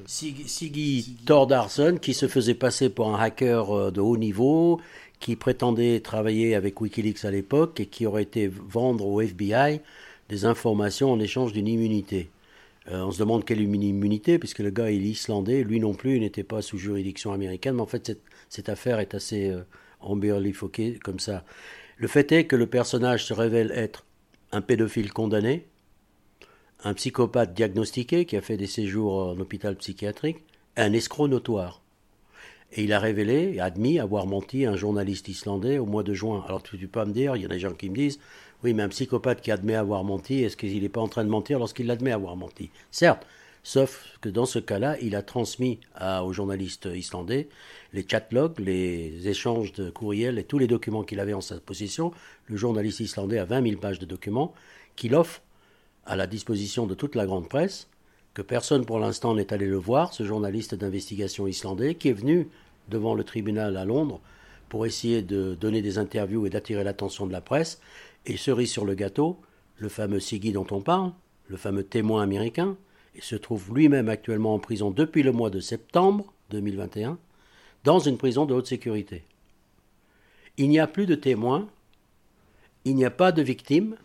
[0.05, 4.79] Siggy, Siggy Thordarson, qui se faisait passer pour un hacker de haut niveau,
[5.19, 9.81] qui prétendait travailler avec Wikileaks à l'époque et qui aurait été vendre au FBI
[10.29, 12.29] des informations en échange d'une immunité.
[12.89, 16.43] Euh, on se demande quelle immunité, puisque le gars est islandais, lui non plus n'était
[16.43, 18.17] pas sous juridiction américaine, mais en fait
[18.49, 19.61] cette, affaire est assez euh,
[19.99, 21.43] emberlifoquée comme ça.
[21.97, 24.05] Le fait est que le personnage se révèle être
[24.51, 25.65] un pédophile condamné,
[26.83, 30.37] un psychopathe diagnostiqué qui a fait des séjours en hôpital psychiatrique,
[30.75, 31.81] un escroc notoire.
[32.73, 36.43] Et il a révélé et admis avoir menti un journaliste islandais au mois de juin.
[36.47, 38.19] Alors tu, peux pas me dire, il y a des gens qui me disent,
[38.63, 41.29] oui, mais un psychopathe qui admet avoir menti, est-ce qu'il n'est pas en train de
[41.29, 42.69] mentir lorsqu'il admet avoir menti?
[42.91, 43.25] Certes,
[43.67, 47.49] sauf que dans ce cas-là, il a transmis aux journalistes islandais
[47.91, 52.13] les chatlogs, les échanges de courriels et tous les documents qu'il avait en sa possession.
[52.45, 54.53] Le journaliste islandais a 20 000 pages de documents
[54.95, 55.41] qu'il offre
[56.05, 57.89] à la disposition de toute la grande presse
[58.33, 62.47] que personne pour l'instant n'est allé le voir, ce journaliste d'investigation islandais, qui est venu
[62.87, 64.21] devant le tribunal à Londres
[64.69, 67.81] pour essayer de donner des interviews et d'attirer l'attention de la presse.
[68.25, 69.41] Et cerise sur le gâteau,
[69.75, 71.11] le fameux Siggy dont on parle,
[71.49, 72.77] le fameux témoin américain,
[73.21, 77.17] se trouve lui-même actuellement en prison depuis le mois de septembre 2021,
[77.83, 79.23] dans une prison de haute sécurité.
[80.57, 81.67] Il n'y a plus de témoins,
[82.85, 83.95] il n'y a pas de victimes,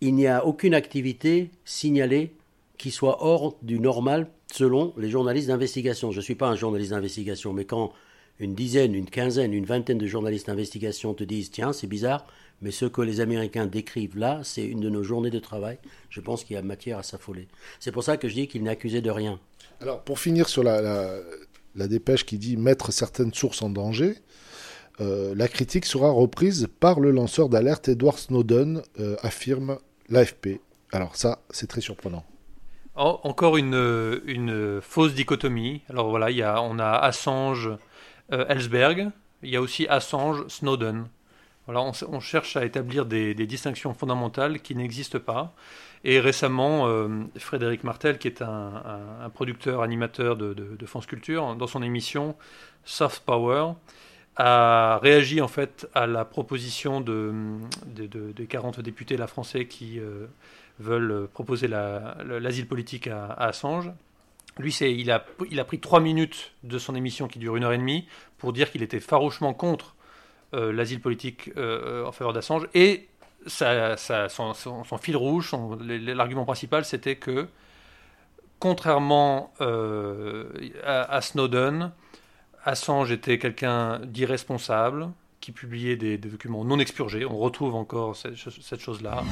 [0.00, 2.32] il n'y a aucune activité signalée
[2.78, 6.10] qui soit hors du normal selon les journalistes d'investigation.
[6.10, 7.92] Je ne suis pas un journaliste d'investigation, mais quand
[8.38, 12.26] une dizaine, une quinzaine, une vingtaine de journalistes d'investigation te disent tiens, c'est bizarre,
[12.62, 16.20] mais ce que les Américains décrivent là, c'est une de nos journées de travail, je
[16.20, 17.48] pense qu'il y a matière à s'affoler.
[17.78, 19.40] C'est pour ça que je dis qu'il n'est accusé de rien.
[19.80, 21.20] Alors, pour finir sur la,
[21.74, 24.16] dépêche qui dit mettre certaines sources en danger,
[25.00, 29.78] euh, la critique sera reprise par le lanceur d'alerte Edward Snowden, euh, affirme
[30.10, 30.60] l'AFP.
[30.92, 32.24] Alors ça, c'est très surprenant.
[32.96, 35.80] Encore une, une, fausse dichotomie.
[35.88, 37.70] Alors voilà, y a, on a Assange,
[38.32, 39.10] euh, Ellsberg,
[39.42, 41.06] il y a aussi Assange, Snowden.
[41.76, 45.54] On, cherche à établir des, distinctions fondamentales qui n'existent pas.
[46.02, 51.82] Et récemment, euh, Frédéric Martel, qui est un, producteur, animateur de, France Culture, dans son
[51.82, 52.36] émission
[52.84, 53.72] Soft Power,
[54.36, 57.32] a réagi en fait à la proposition de,
[57.86, 60.26] des 40 députés la français qui euh,
[60.78, 63.90] veulent proposer l'asile politique à, Assange.
[64.58, 65.20] Lui, il a,
[65.64, 68.06] pris trois minutes de son émission qui dure une heure et demie
[68.38, 69.94] pour dire qu'il était farouchement contre
[70.52, 72.68] l'asile politique euh, en faveur d'Assange.
[72.74, 73.08] Et
[73.46, 73.96] ça,
[74.28, 74.52] son,
[75.00, 77.48] fil rouge, l'argument principal, c'était que,
[78.58, 80.50] contrairement euh,
[80.84, 81.92] à, Snowden,
[82.64, 87.24] Assange était quelqu'un d'irresponsable, qui publiait des, documents non expurgés.
[87.24, 89.22] On retrouve encore cette chose-là.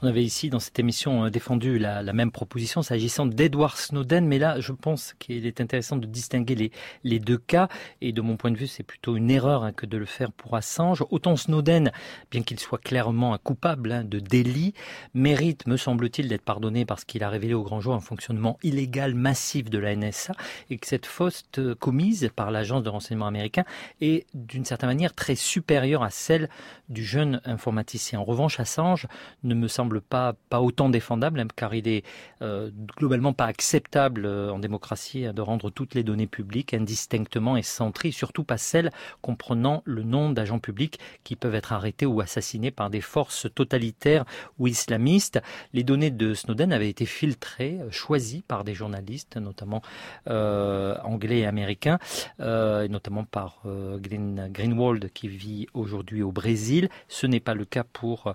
[0.00, 4.38] On avait ici dans cette émission euh, défendu la, même proposition s'agissant d'Edward Snowden, mais
[4.38, 6.70] là je pense qu'il est intéressant de distinguer
[7.02, 7.68] les, deux cas,
[8.00, 10.30] et de mon point de vue c'est plutôt une erreur hein, que de le faire
[10.30, 11.04] pour Assange.
[11.10, 11.90] Autant Snowden,
[12.30, 14.72] bien qu'il soit clairement un coupable hein, de délit,
[15.14, 19.14] mérite, me semble-t-il, d'être pardonné parce qu'il a révélé au grand jour un fonctionnement illégal
[19.14, 20.34] massif de la NSA,
[20.70, 23.64] et que cette fausse euh, commise par l'agence de renseignement américain
[24.00, 26.48] est d'une certaine manière très supérieure à celle
[26.88, 28.20] du jeune informaticien.
[28.20, 29.08] En revanche, Assange
[29.42, 32.04] ne me semble pas, pas autant défendable, hein, car il est
[32.42, 37.62] euh, globalement pas acceptable euh, en démocratie de rendre toutes les données publiques indistinctement et
[37.62, 38.90] centrées, surtout pas celles
[39.22, 44.24] comprenant le nom d'agents publics qui peuvent être arrêtés ou assassinés par des forces totalitaires
[44.58, 45.40] ou islamistes.
[45.72, 49.82] Les données de Snowden avaient été filtrées, choisies par des journalistes, notamment
[50.26, 51.98] anglais et américains,
[52.40, 56.88] et notamment par Green, Greenwald qui vit aujourd'hui au Brésil.
[57.08, 58.34] Ce n'est pas le cas pour,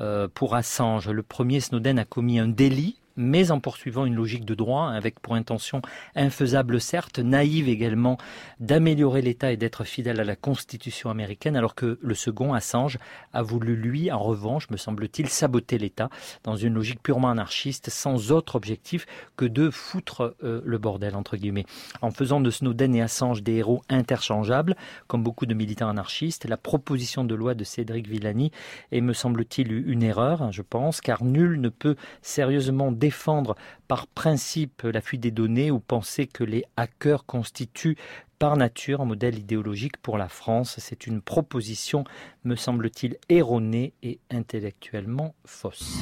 [0.00, 0.93] euh, pour Assange.
[0.98, 5.20] Le premier, Snowden, a commis un délit mais en poursuivant une logique de droit, avec
[5.20, 5.82] pour intention
[6.14, 8.18] infaisable certes, naïve également,
[8.60, 12.98] d'améliorer l'État et d'être fidèle à la Constitution américaine, alors que le second, Assange,
[13.32, 16.10] a voulu, lui, en revanche, me semble-t-il, saboter l'État
[16.42, 19.06] dans une logique purement anarchiste, sans autre objectif
[19.36, 21.66] que de foutre euh, le bordel, entre guillemets.
[22.02, 26.56] En faisant de Snowden et Assange des héros interchangeables, comme beaucoup de militants anarchistes, la
[26.56, 28.50] proposition de loi de Cédric Villani
[28.92, 33.54] est, me semble-t-il, une erreur, hein, je pense, car nul ne peut sérieusement défendre
[33.86, 37.98] par principe la fuite des données ou penser que les hackers constituent
[38.38, 40.76] par nature un modèle idéologique pour la France.
[40.78, 42.04] C'est une proposition,
[42.44, 45.98] me semble-t-il, erronée et intellectuellement fausse.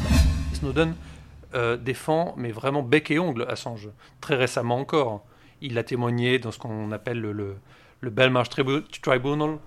[0.52, 0.94] Snowden
[1.54, 3.88] euh, défend, mais vraiment bec et ongle, Assange.
[4.20, 5.26] Très récemment encore,
[5.60, 7.56] il a témoigné dans ce qu'on appelle le, le,
[7.98, 9.58] le Belmarsh Tribunal,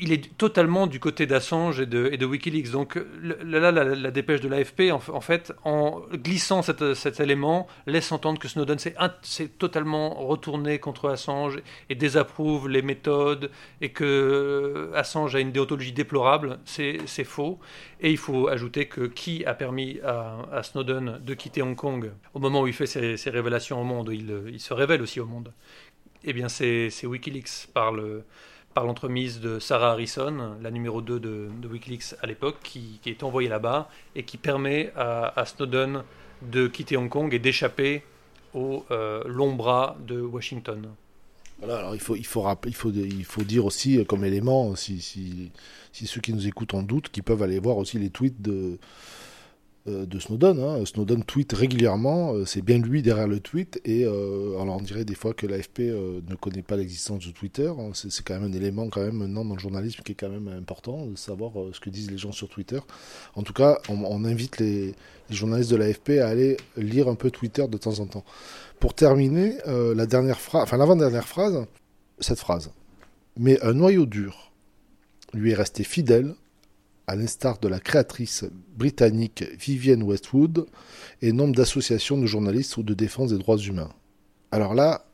[0.00, 2.70] il est totalement du côté d'Assange et de, Wikileaks.
[2.70, 8.48] Donc là, la, dépêche de l'AFP, en, fait, en glissant cet, élément, laisse entendre que
[8.48, 13.50] Snowden s'est totalement retourné contre Assange et désapprouve les méthodes
[13.80, 16.58] et que euh, Assange a une déontologie déplorable.
[16.64, 17.58] C'est faux.
[18.00, 22.38] Et il faut ajouter que qui a permis à, Snowden de quitter Hong Kong au
[22.38, 25.52] moment où il fait ses, révélations au monde, il, il, se révèle aussi au monde
[26.24, 28.24] Eh bien, c'est Wikileaks par le
[28.74, 33.48] par l'entremise de Sarah Harrison, la numéro 2 de, Wikileaks à l'époque, qui, est envoyée
[33.48, 36.04] là-bas et qui permet à, Snowden
[36.42, 38.02] de quitter Hong Kong et d'échapper
[38.54, 40.88] au euh, long bras de Washington.
[41.62, 45.00] Alors il faut, il, faut, il, faut, il faut dire aussi euh, comme élément, si,
[45.00, 45.50] si,
[45.92, 48.78] si ceux qui nous écoutent en doute, qui peuvent aller voir aussi les tweets de,
[49.86, 50.58] de Snowden.
[50.58, 50.84] Hein.
[50.84, 55.04] Snowden tweet régulièrement, euh, c'est bien lui derrière le tweet, et euh, alors on dirait
[55.04, 57.68] des fois que l'AFP ne connaît pas l'existence de Twitter.
[57.68, 57.90] Hein.
[57.94, 60.48] C'est quand même un élément quand même maintenant dans le journalisme qui est quand même
[60.48, 62.80] important, de savoir ce que disent les gens sur Twitter.
[63.34, 64.94] En tout cas, on, invite les,
[65.30, 68.24] journalistes de l'AFP à aller lire un peu Twitter de temps en temps.
[68.80, 71.64] Pour terminer, la dernière phrase, enfin l'avant-dernière phrase,
[72.18, 72.70] cette phrase.
[73.38, 74.52] Mais un noyau dur
[75.32, 76.34] lui est resté fidèle
[77.10, 78.44] à l'instar de la créatrice
[78.76, 80.66] britannique Vivienne Westwood
[81.22, 83.90] et nombre d'associations de journalistes ou de défense des droits humains.
[84.52, 85.04] Alors là,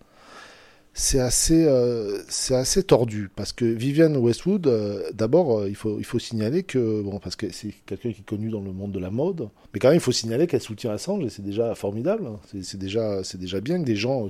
[0.92, 5.98] c'est assez, euh, c'est assez tordu parce que Vivienne Westwood, euh, d'abord, euh, il, faut,
[5.98, 8.92] il faut signaler que, bon, parce que c'est quelqu'un qui est connu dans le monde
[8.92, 11.74] de la mode, mais quand même, il faut signaler qu'elle soutient Assange et c'est déjà
[11.74, 12.28] formidable.
[12.62, 14.28] C'est, déjà, c'est déjà bien que des gens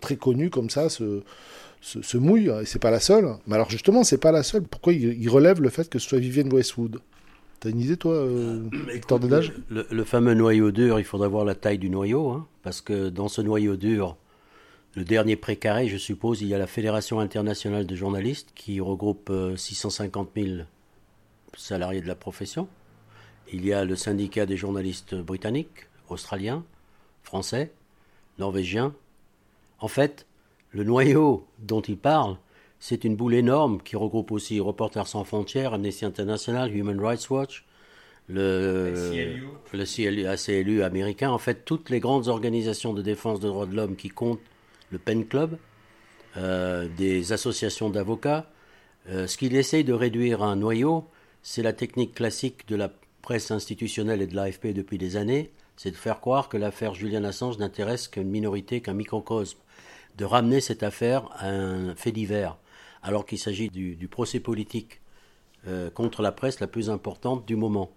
[0.00, 1.22] très connus comme ça se,
[1.82, 3.36] se, mouille, et c'est pas la seule.
[3.46, 4.62] Mais alors justement, c'est pas la seule.
[4.62, 7.00] Pourquoi il, relève le fait que ce soit Vivienne Westwood?
[7.60, 8.62] T'as une idée, toi, euh,
[8.92, 12.46] Victor Dedage le, le, fameux noyau dur, il faudra voir la taille du noyau, hein,
[12.62, 14.16] parce que dans ce noyau dur,
[14.94, 19.32] le dernier précaré, je suppose, il y a la Fédération internationale de journalistes qui regroupe
[19.56, 20.56] 650 euh, 000
[21.56, 22.68] salariés de la profession.
[23.52, 26.64] Il y a le syndicat des journalistes britanniques, australiens,
[27.22, 27.72] français,
[28.38, 28.94] norvégiens.
[29.78, 30.26] En fait,
[30.72, 32.36] le noyau dont il parle,
[32.80, 37.64] c'est une boule énorme qui regroupe aussi Reporters sans frontières, Amnesty International, Human Rights Watch,
[38.28, 38.92] le,
[39.72, 43.96] le ACLU américain, en fait toutes les grandes organisations de défense des droits de l'homme
[43.96, 44.40] qui comptent,
[44.90, 45.58] le Pen Club,
[46.36, 48.50] euh, des associations d'avocats.
[49.08, 51.04] Euh, ce qu'il essaye de réduire à un noyau,
[51.42, 55.90] c'est la technique classique de la presse institutionnelle et de l'AFP depuis des années, c'est
[55.90, 59.58] de faire croire que l'affaire Julian Assange n'intéresse qu'une minorité, qu'un microcosme
[60.16, 62.56] de ramener cette affaire à un fait divers,
[63.02, 65.00] alors qu'il s'agit du, procès politique
[65.66, 67.90] euh, contre la presse la plus importante du moment.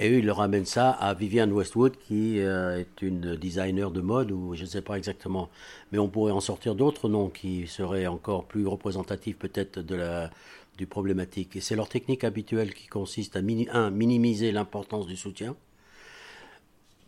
[0.00, 4.00] Et eux, ils le ramènent ça à Vivienne Westwood, qui euh, est une designer de
[4.00, 5.48] mode, ou je ne sais pas exactement.
[5.90, 10.30] Mais on pourrait en sortir d'autres noms qui seraient encore plus représentatifs peut-être de la
[10.78, 11.56] du problématique.
[11.56, 15.56] Et c'est leur technique habituelle qui consiste à minimiser l'importance du soutien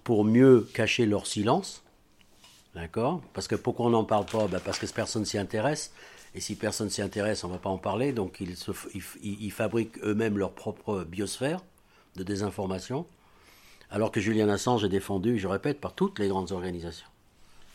[0.05, 1.83] pour mieux cacher leur silence
[2.75, 5.93] D'accord Parce que pourquoi on n'en parle pas ben Parce que personne s'y intéresse.
[6.35, 8.13] Et si personne s'y intéresse, on ne va pas en parler.
[8.13, 8.55] Donc ils,
[9.23, 11.65] ils, fabriquent eux-mêmes leur propre biosphère
[12.17, 13.07] de désinformation.
[13.91, 17.09] Alors que Julian Assange est défendu, je répète, par toutes les grandes organisations.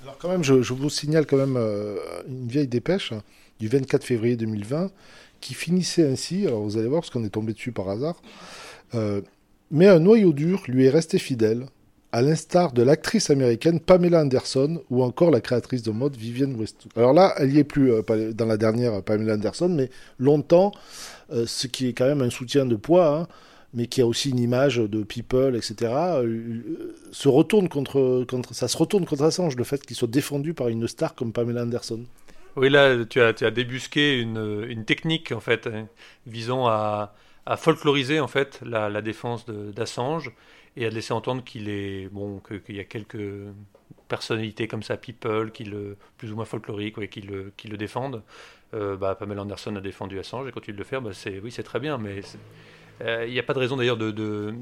[0.01, 3.11] Alors quand même, je, vous signale quand même euh, une vieille dépêche
[3.59, 4.91] du 24 février 2020
[5.41, 6.47] qui finissait ainsi.
[6.47, 8.15] Alors vous allez voir, parce qu'on est tombé dessus par hasard.
[8.93, 9.21] Euh,
[9.71, 11.65] Mais un noyau dur lui est resté fidèle,
[12.16, 16.93] à l'instar de l'actrice américaine Pamela Anderson ou encore la créatrice de mode Vivienne Westwood.
[16.95, 20.72] Alors là, elle n'y est plus euh, dans la dernière Pamela Anderson, mais longtemps,
[21.34, 23.28] euh, ce qui est quand même un soutien de poids, hein,
[23.74, 28.70] mais qui a aussi une image de people, etc., euh, se retourne contre, contre, ça
[28.70, 31.99] se retourne contre Assange, le fait qu'il soit défendu par une star comme Pamela Anderson.
[32.55, 35.89] Oui, là, tu as, tu as débusqué une, une, technique, en fait, hein,
[36.28, 37.13] visant à,
[37.45, 40.32] à, folkloriser, en fait, la défense d'Assange
[40.78, 43.17] et à laisser entendre qu'il est, bon, qu'il y a quelques
[44.07, 48.21] personnalités comme ça, people, qui le, plus ou moins folkloriques, qui, le, qui le défendent.
[48.73, 51.51] Euh, bah, Pamela Anderson a défendu Assange et continue de le faire, bah, c'est, oui,
[51.51, 52.21] c'est très bien, mais
[53.01, 54.53] euh, il n'y a pas de raison d'ailleurs de, de,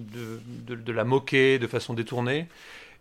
[0.76, 2.48] de, la moquer de façon détournée.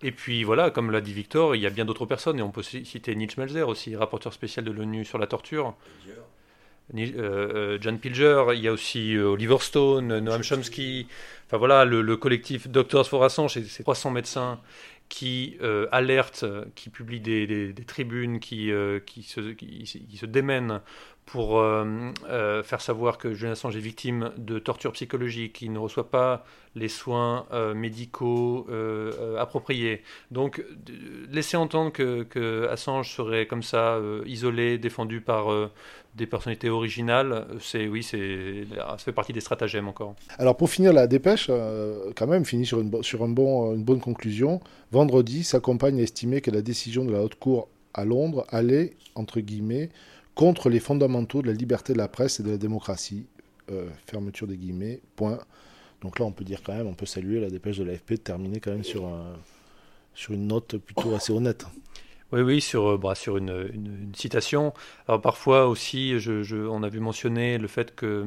[0.02, 2.50] Et puis voilà, comme l'a dit Victor, il y a bien d'autres personnes, et on
[2.50, 5.74] peut citer Nietzsche Melzer aussi, rapporteur spécial de l'ONU sur la torture.
[6.08, 6.12] Euh,
[6.94, 11.06] John Pilger, il y a aussi Oliver Stone, Noam Chomsky,
[11.46, 14.60] enfin voilà, le, le collectif Doctors for Assange, c'est 300 médecins
[15.12, 20.16] qui euh, alertent, qui publient des, des, des tribunes, qui, euh, qui, se, qui, qui,
[20.16, 20.80] se démènent
[21.26, 21.84] pour euh,
[22.28, 26.44] euh, faire savoir que Julian Assange est victime de torture psychologique, qu'il ne reçoit pas
[26.74, 30.02] les soins euh, médicaux euh, appropriés.
[30.30, 30.64] Donc,
[31.30, 35.48] laisser entendre que, que, Assange serait comme ça, isolé, défendu par
[36.14, 40.14] des personnalités originales, c'est oui, c'est ça fait partie des stratagèmes encore.
[40.38, 43.84] Alors pour finir la dépêche, euh, quand même finit sur une sur un bon une
[43.84, 44.60] bonne conclusion.
[44.90, 48.96] Vendredi, sa compagne a estimé que la décision de la haute cour à Londres allait
[49.14, 49.88] entre guillemets
[50.34, 53.26] contre les fondamentaux de la liberté de la presse et de la démocratie.
[53.70, 55.00] Euh, fermeture des guillemets.
[55.14, 55.38] Point.
[56.02, 58.16] Donc là, on peut dire quand même, on peut saluer la dépêche de l'AFP de
[58.16, 59.34] terminer quand même sur un,
[60.14, 61.64] sur une note plutôt assez honnête.
[62.32, 64.72] Oui, oui, sur, bah, sur une, une, citation.
[65.06, 66.16] Alors parfois aussi,
[66.50, 68.24] on a vu mentionner le fait que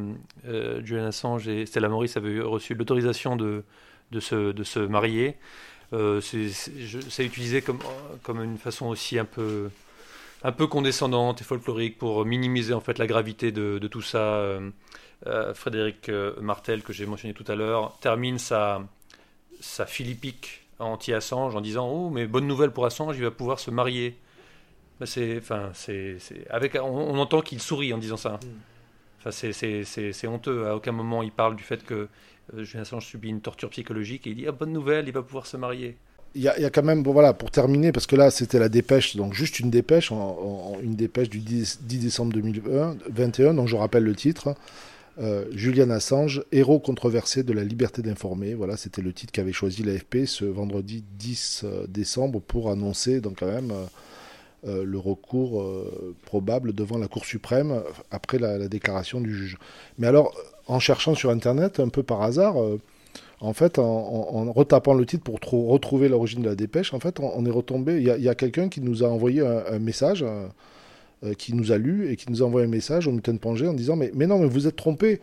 [0.48, 3.64] euh, Julian Assange et Stella Maurice avaient reçu l'autorisation de,
[4.12, 5.38] de, se, de se marier.
[5.94, 7.80] Euh, c'est utilisé comme,
[8.22, 9.72] comme une façon aussi un peu,
[10.44, 14.20] un peu condescendante et folklorique pour minimiser en fait la gravité de, tout ça.
[14.20, 14.70] Euh,
[15.56, 18.84] Frédéric Martel, que j'ai mentionné tout à l'heure, termine sa,
[19.60, 23.72] sa philippique anti-Assange en disant Oh, mais bonne nouvelle pour Assange, il va pouvoir se
[23.72, 24.18] marier.
[25.00, 26.18] Ben c'est, enfin, c'est,
[26.50, 28.40] avec, on, on entend qu'il sourit en disant ça.
[29.20, 30.68] Enfin, c'est honteux.
[30.68, 32.08] À aucun moment il parle du fait que
[32.54, 35.22] euh, Julian Assange subit une torture psychologique et il dit ah, bonne nouvelle, il va
[35.22, 35.98] pouvoir se marier.
[36.38, 38.30] Il y, a, il y a quand même, bon, voilà, pour terminer, parce que là
[38.30, 42.34] c'était la dépêche, donc juste une dépêche, en, en, une dépêche du 10, 10 décembre
[42.34, 44.54] 2021, donc je rappelle le titre.
[45.18, 48.54] Euh, Julian Assange, héros controversé de la liberté d'informer.
[48.54, 53.40] Voilà, c'était le titre qu'avait choisi l'AFP ce vendredi 10 euh, décembre pour annoncer donc
[53.40, 53.72] quand même
[54.68, 55.64] euh, le recours
[56.24, 59.58] probable devant la Cour suprême après la, la, déclaration du juge.
[60.00, 60.36] Mais alors,
[60.68, 62.56] en cherchant sur Internet, un peu par hasard,
[63.42, 65.40] en fait, en, retapant le titre pour
[65.70, 67.98] retrouver l'origine de la dépêche, en fait, on, est retombé.
[67.98, 70.26] Il y a, quelqu'un qui nous a envoyé un, message.
[71.34, 73.74] Qui nous a lu et qui nous a envoyé un message au Muten Pangé en
[73.74, 75.22] disant mais, mais non, mais vous êtes trompé.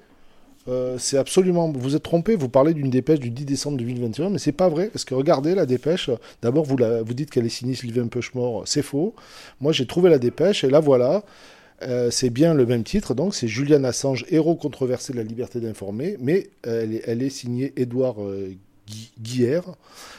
[0.68, 1.70] Euh, c'est absolument.
[1.72, 4.88] Vous êtes trompé, vous parlez d'une dépêche du 10 décembre 2021, mais c'est pas vrai.
[4.88, 6.11] Parce que regardez la dépêche.
[6.40, 8.62] D'abord, vous, la, vous dites qu'elle est signée Sylvain Peuchemort.
[8.66, 9.14] C'est faux.
[9.61, 11.24] Moi, j'ai trouvé la dépêche et là, voilà.
[11.82, 15.59] Euh, c'est bien le même titre, donc c'est Julian Assange, héros controversé de la liberté
[15.59, 18.55] d'informer, mais elle est, elle est signée Édouard euh,
[19.20, 19.64] Guillère.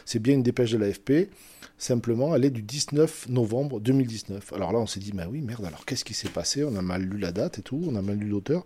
[0.03, 1.29] C'est bien une dépêche de l'AFP.
[1.77, 4.53] Simplement, elle est du 19 novembre 2019.
[4.53, 6.63] Alors là, on s'est dit, bah oui, merde, alors qu'est-ce qui s'est passé?
[6.63, 8.63] On a mal lu la date et tout, on a mal lu l'auteur.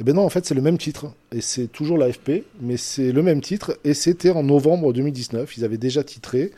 [0.00, 1.06] Eh bien non, en fait, c'est le même titre.
[1.32, 3.78] Et c'est toujours l'AFP, mais c'est le même titre.
[3.84, 5.56] Et c'était en novembre 2019.
[5.56, 6.52] Ils avaient déjà titré.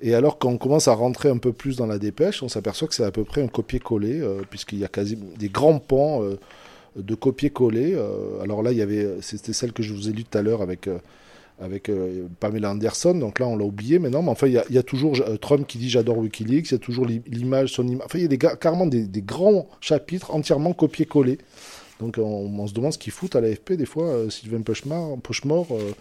[0.00, 2.88] Et alors, quand on commence à rentrer un peu plus dans la dépêche, on s'aperçoit
[2.88, 6.24] que c'est à peu près un copier-coller, euh, puisqu'il y a quasi des grands pans
[6.24, 6.38] euh,
[6.96, 7.94] de copier-coller.
[7.94, 10.42] Euh, alors là, il y avait, c'était celle que je vous ai lue tout à
[10.42, 10.88] l'heure avec
[11.60, 13.14] avec euh, Pamela Anderson.
[13.14, 14.22] Donc là, on l'a oublié maintenant.
[14.22, 16.70] Mais enfin, il y, a toujours euh, Trump qui dit j'adore Wikileaks.
[16.70, 18.04] Il y a toujours l'image, son image.
[18.06, 21.38] Enfin, il y a carrément des, grands chapitres entièrement copiés-collés.
[22.00, 23.72] Donc on, on, se demande ce qu'ils foutent à l'AFP.
[23.74, 25.92] Des fois, euh, Sylvain Pochemort, Pochemort euh,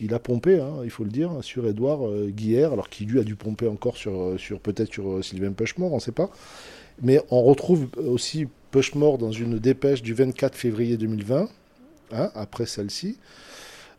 [0.00, 3.20] il a pompé, hein, il faut le dire, sur Edouard euh, Guillère, alors qu'il lui
[3.20, 6.30] a dû pomper encore sur, euh, sur peut-être sur Sylvain Pochemort, on ne sait pas.
[7.02, 11.48] Mais on retrouve aussi Pochemort dans une dépêche du 24 février 2020,
[12.12, 13.49] hein, après celle-ci euh,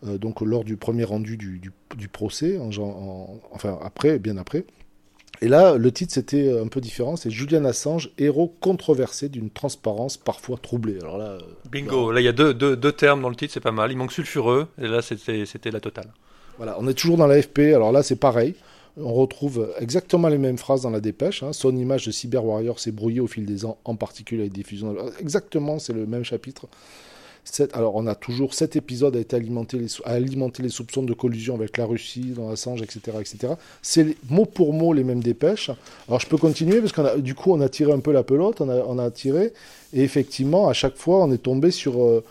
[0.04, 4.66] donc lors du premier rendu du, du, du procès, en, en, enfin après, bien après.
[5.43, 7.16] Et là, le titre, c'était un peu différent.
[7.16, 10.99] C'est Julian Assange, héros controversé d'une transparence parfois troublée.
[11.02, 11.39] Alors là,
[11.72, 12.12] Bingo.
[12.12, 13.91] Là, il y a deux, deux, deux, termes dans le titre, c'est pas mal.
[13.91, 16.14] Il manque sulfureux, et là, c'était la totale.
[16.58, 17.60] Voilà, on est toujours dans l'AFP.
[17.74, 18.54] Alors là, c'est pareil.
[18.97, 21.41] On retrouve exactement les mêmes phrases dans la dépêche.
[21.41, 21.54] Hein.
[21.54, 24.95] Son image de cyber warrior s'est brouillée au fil des ans, en particulier avec diffusion.
[25.20, 26.68] Exactement, c'est le même chapitre.
[27.74, 31.14] Alors, on a toujours cet épisode a été alimenté les, a alimenté les soupçons de
[31.14, 33.54] collusion avec la Russie dans Assange, etc., etc.
[33.82, 35.72] C'est mot pour mot les mêmes dépêches.
[36.08, 38.62] Alors, je peux continuer parce qu'on du coup, on a tiré un peu la pelote,
[38.62, 39.54] on a, on a tiré,
[39.94, 42.24] et effectivement, à chaque fois, on est tombé sur euh,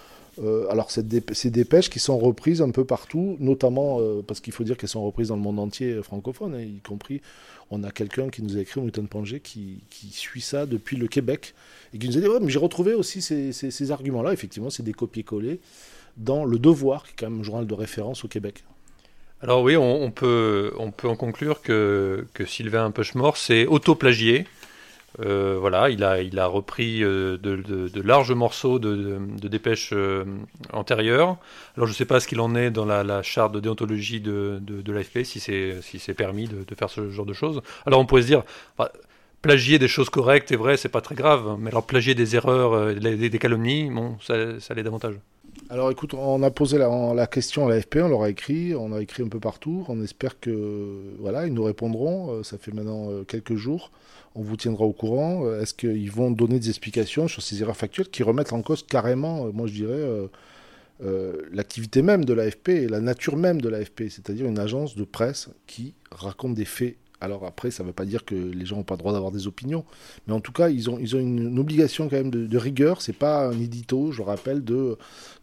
[0.43, 4.65] euh, alors, ces dépêches qui sont reprises un peu partout, notamment euh, parce qu'il faut
[4.65, 7.21] dire qu'elles sont reprises dans le monde entier francophone, hein, y compris.
[7.71, 9.81] On a quelqu'un qui nous a écrit, Newton Pangé, qui,
[10.11, 11.55] suit ça depuis le Québec
[11.95, 14.33] et qui nous a dit j'ai retrouvé aussi ces, arguments-là.
[14.33, 15.61] Effectivement, c'est des copier-coller
[16.17, 18.65] dans Le Devoir, qui est quand même un journal de référence au Québec.
[19.43, 24.47] Alors, oui, on, peut, on peut en conclure que, que Sylvain Pechemort s'est auto-plagié.
[25.19, 30.25] Euh, voilà, il a, il a repris euh, de, larges morceaux de, dépêches euh,
[30.73, 31.37] antérieures.
[31.77, 34.93] Alors je ne sais pas ce qu'il en est dans la, charte de déontologie de,
[34.93, 37.61] l'AFP, si c'est si permis de, faire ce genre de choses.
[37.87, 38.45] Alors on pourrait se dire,
[39.43, 42.95] plagier des choses correctes et vraies, c'est pas très grave, mais alors plagier des erreurs,
[42.95, 45.17] des, calomnies, bon, ça, ça l'est davantage.
[45.71, 49.01] Alors écoute, on a posé la, question à l'AFP, on leur a écrit, on a
[49.01, 53.55] écrit un peu partout, on espère que voilà, ils nous répondront, ça fait maintenant quelques
[53.55, 53.93] jours.
[54.35, 55.45] On vous tiendra au courant.
[55.45, 58.85] Euh, est-ce qu'ils vont donner des explications sur ces erreurs factuelles qui remettent en cause
[58.85, 60.29] carrément, euh, moi je dirais,
[61.03, 65.05] euh, l'activité même de l'AFP et la nature même de l'AFP, c'est-à-dire une agence de
[65.05, 68.77] presse qui raconte des faits alors après, ça ne veut pas dire que les gens
[68.77, 69.85] n'ont pas le droit d'avoir des opinions,
[70.27, 73.03] mais en tout cas, ils ont, une, obligation quand même de, de rigueur.
[73.03, 74.97] C'est pas un édito, je rappelle, de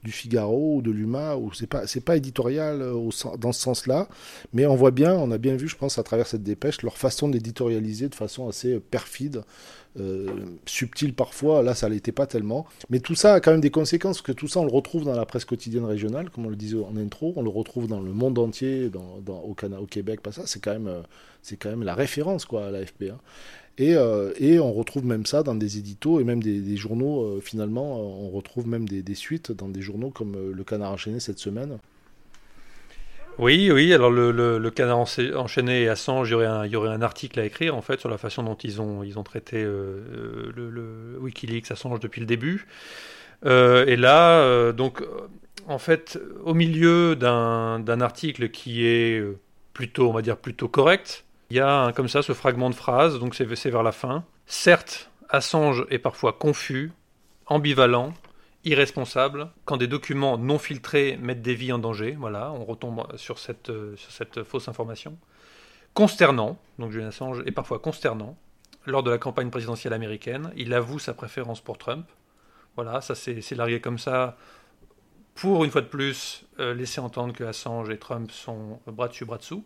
[0.04, 1.68] du Figaro ou de l'UMA, ou c'est
[2.02, 4.08] pas éditorial au, dans ce sens-là,
[4.54, 6.98] mais on voit bien, on a bien vu, je pense, à travers cette dépêche, leur
[6.98, 9.44] façon d'éditorialiser de façon assez perfide.
[10.00, 10.28] Euh,
[10.68, 12.68] subtil parfois, là ça l'était pas tellement.
[12.90, 15.16] Mais tout ça a quand même des conséquences, que tout ça on le retrouve dans
[15.16, 18.12] la presse quotidienne régionale, comme on le disait en intro, on le retrouve dans le
[18.12, 18.92] monde entier,
[19.28, 21.02] au, Canada, au Québec, pas ça, c'est quand même, euh,
[21.60, 23.06] quand même la référence quoi à l'AFP.
[23.12, 23.18] Hein.
[23.80, 28.00] Et, euh, et, on retrouve même ça dans des éditos et même des, journaux, finalement,
[28.00, 31.78] on retrouve même des, des, suites dans des journaux comme Le Canard enchaîné cette semaine.
[33.40, 33.94] Oui, oui.
[33.94, 37.82] Alors le, le, canard enchaîné et Assange, il y, aurait un, article à écrire en
[37.82, 42.00] fait sur la façon dont ils ont, ils ont traité euh, le, le, WikiLeaks Assange
[42.00, 42.66] depuis le début.
[43.46, 45.04] Euh, et là, euh, donc,
[45.68, 49.24] en fait, au milieu d'un article qui est
[49.74, 53.20] plutôt, on va dire, plutôt correct, il y a comme ça ce fragment de phrase.
[53.20, 54.24] Donc c'est vers la fin.
[54.48, 56.92] Certes, Assange est parfois confus,
[57.46, 58.14] ambivalent,
[58.68, 62.16] irresponsable quand des documents non filtrés mettent des vies en danger.
[62.20, 65.18] Voilà, on retombe sur cette, euh, sur cette fausse information.
[65.94, 68.38] Consternant, donc Julian Assange est parfois consternant.
[68.86, 72.08] Lors de la campagne présidentielle américaine, il avoue sa préférence pour Trump.
[72.76, 74.38] Voilà, ça c'est largué comme ça
[75.34, 79.26] pour une fois de plus euh, laisser entendre que Assange et Trump sont bras dessus,
[79.26, 79.64] bras dessous.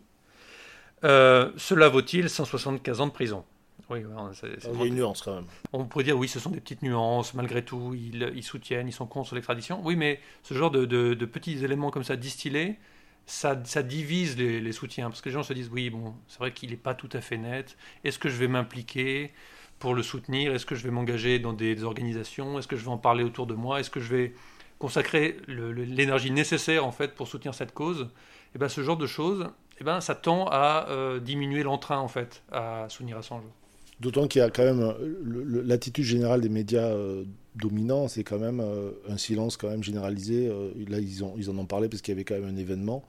[1.04, 3.44] Euh, cela vaut-il 175 ans de prison?
[3.92, 5.44] Oui, il y a une nuance quand même.
[5.72, 7.34] On pourrait dire oui, ce sont des petites nuances.
[7.34, 9.80] Malgré tout, ils, soutiennent, ils sont contre l'extradition.
[9.84, 12.78] Oui, mais ce genre de, petits éléments comme ça distillés,
[13.26, 16.70] ça, divise les, soutiens parce que les gens se disent oui, bon, c'est vrai qu'il
[16.70, 17.76] n'est pas tout à fait net.
[18.04, 19.32] Est-ce que je vais m'impliquer
[19.78, 20.54] pour le soutenir?
[20.54, 22.58] Est-ce que je vais m'engager dans des, organisations?
[22.58, 23.80] Est-ce que je vais en parler autour de moi?
[23.80, 24.34] Est-ce que je vais
[24.78, 28.02] consacrer l'énergie nécessaire en fait pour soutenir cette cause?
[28.02, 29.48] Et eh ben ce genre de choses,
[29.80, 33.44] eh ben ça tend à euh, diminuer l'entrain en fait à soutenir Assange.
[34.02, 37.22] D'autant qu'il y a quand même euh, l'attitude générale des médias euh,
[37.54, 40.48] dominants, c'est quand même euh, un silence quand même généralisé.
[40.88, 43.04] là, ils, ont, ils en ont parlé parce qu'il y avait quand même un événement,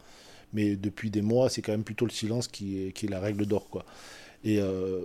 [0.54, 3.20] mais depuis des mois, c'est quand même plutôt le silence qui est, qui est la
[3.20, 3.84] règle d'or.
[4.46, 4.60] Et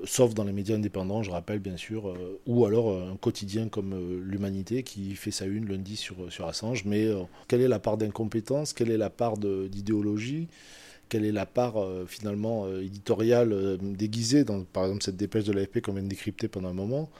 [0.05, 2.12] sauf dans les médias indépendants, je rappelle bien sûr,
[2.47, 6.84] ou alors un quotidien comme l'Humanité qui fait sa une lundi sur, sur Assange.
[6.84, 7.09] Mais
[7.47, 8.72] quelle est la part d'incompétence?
[8.72, 10.49] Quelle est la part d'idéologie?
[11.09, 15.44] Quelle est la part euh, finalement euh, éditoriale euh, déguisée dans, par exemple, cette dépêche
[15.44, 17.11] de l'AFP qu'on vient de décrypter pendant un moment.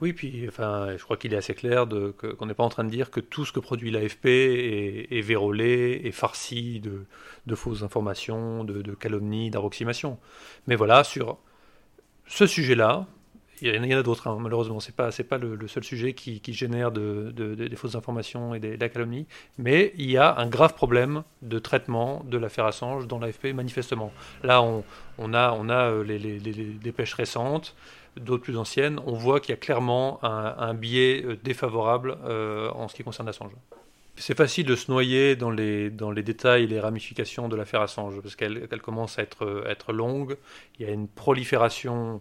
[0.00, 1.86] Oui, puis enfin, je crois qu'il est assez clair
[2.18, 6.02] qu'on n'est pas en train de dire que tout ce que produit l'AFP est, vérolé,
[6.04, 7.04] est farci de,
[7.46, 10.18] de fausses informations, de calomnies, d'approximations.
[10.66, 11.38] Mais voilà, sur
[12.26, 13.06] ce sujet-là,
[13.60, 14.80] il y en a d'autres, hein, malheureusement.
[14.80, 18.76] Ce n'est pas, pas le, seul sujet qui, génère de, des fausses informations et des,
[18.76, 19.26] de la calomnie.
[19.58, 24.12] Mais il y a un grave problème de traitement de l'affaire Assange dans l'AFP, manifestement.
[24.42, 27.74] Là, on, a, on a euh, les, dépêches récentes,
[28.16, 29.00] d'autres plus anciennes.
[29.06, 33.28] On voit qu'il y a clairement un, biais euh, défavorable euh, en ce qui concerne
[33.28, 33.52] Assange.
[34.16, 38.20] C'est facile de se noyer dans les, dans les détails les ramifications de l'affaire Assange,
[38.20, 40.36] parce qu'elle commence à être longue.
[40.78, 42.20] Il y a une prolifération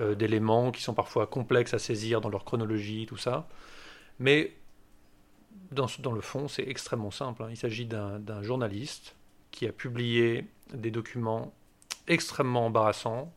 [0.00, 3.48] euh, d'éléments qui sont parfois complexes à saisir dans leur chronologie, tout ça.
[4.18, 4.56] Mais
[5.70, 7.42] dans, le fond, c'est extrêmement simple.
[7.42, 7.48] Hein.
[7.50, 9.16] Il s'agit d'un journaliste
[9.50, 11.52] qui a publié des documents
[12.06, 13.32] extrêmement embarrassants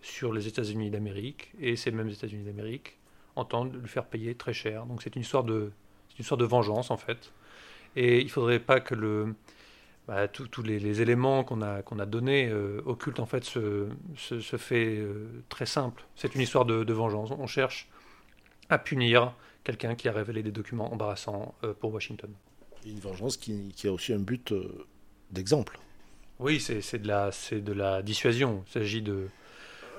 [0.00, 2.98] sur les États-Unis d'Amérique, et ces mêmes États-Unis d'Amérique
[3.36, 4.86] entendent le faire payer très cher.
[4.86, 5.72] Donc c'est une histoire de,
[6.10, 7.32] C'est une sorte de vengeance en fait.
[7.96, 9.34] Et il faudrait pas que le,
[10.10, 14.56] bah, tous les, éléments qu'on a, qu'on a donnés euh, occultent en fait ce, ce,
[14.56, 16.02] fait euh, très simple.
[16.16, 17.30] C'est une histoire de, vengeance.
[17.30, 17.88] On cherche
[18.70, 19.32] à punir
[19.62, 22.28] quelqu'un qui a révélé des documents embarrassants euh, pour Washington.
[22.84, 24.52] Une vengeance qui, qui a aussi un but
[25.30, 25.78] d'exemple.
[26.40, 28.64] Oui, c'est de, la, de la dissuasion.
[28.66, 29.28] Il s'agit de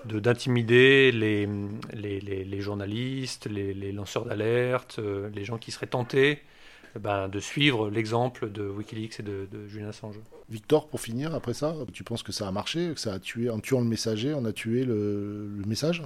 [0.04, 1.48] d'intimider les,
[1.94, 6.42] les, les, journalistes, les, lanceurs d'alerte, les gens qui seraient tentés
[7.00, 10.16] ben, de suivre l'exemple de Wikileaks et de, de, Julian Assange.
[10.50, 13.50] Victor, pour finir, après ça, tu penses que ça a marché, que ça a tué,
[13.50, 16.04] en tuant le messager, on a tué le, message?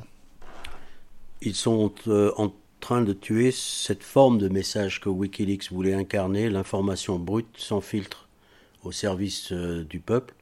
[1.42, 6.50] Ils sont euh, en train de tuer cette forme de message que Wikileaks voulait incarner,
[6.50, 8.28] l'information brute, sans filtre,
[8.84, 10.36] au service euh, du peuple,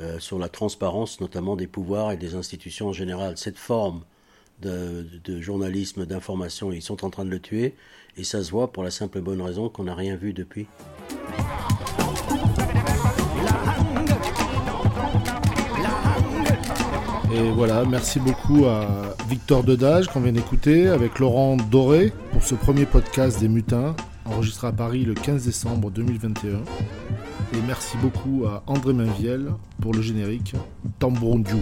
[0.00, 3.36] euh, sur la transparence notamment des pouvoirs et des institutions en général.
[3.36, 4.02] Cette forme
[4.60, 7.74] de, journalisme, d'information, ils sont en train de le tuer.
[8.16, 10.66] Et ça se voit pour la simple et bonne raison qu'on n'a rien vu depuis.
[17.32, 22.56] Et voilà, merci beaucoup à Victor Dedage qu'on vient d'écouter avec Laurent Doré pour ce
[22.56, 23.94] premier podcast des Mutins,
[24.24, 26.56] enregistré à Paris le 15 décembre 2021.
[27.54, 30.54] Et merci beaucoup à André Mainviel pour le générique
[30.98, 31.60] Tambon Joule.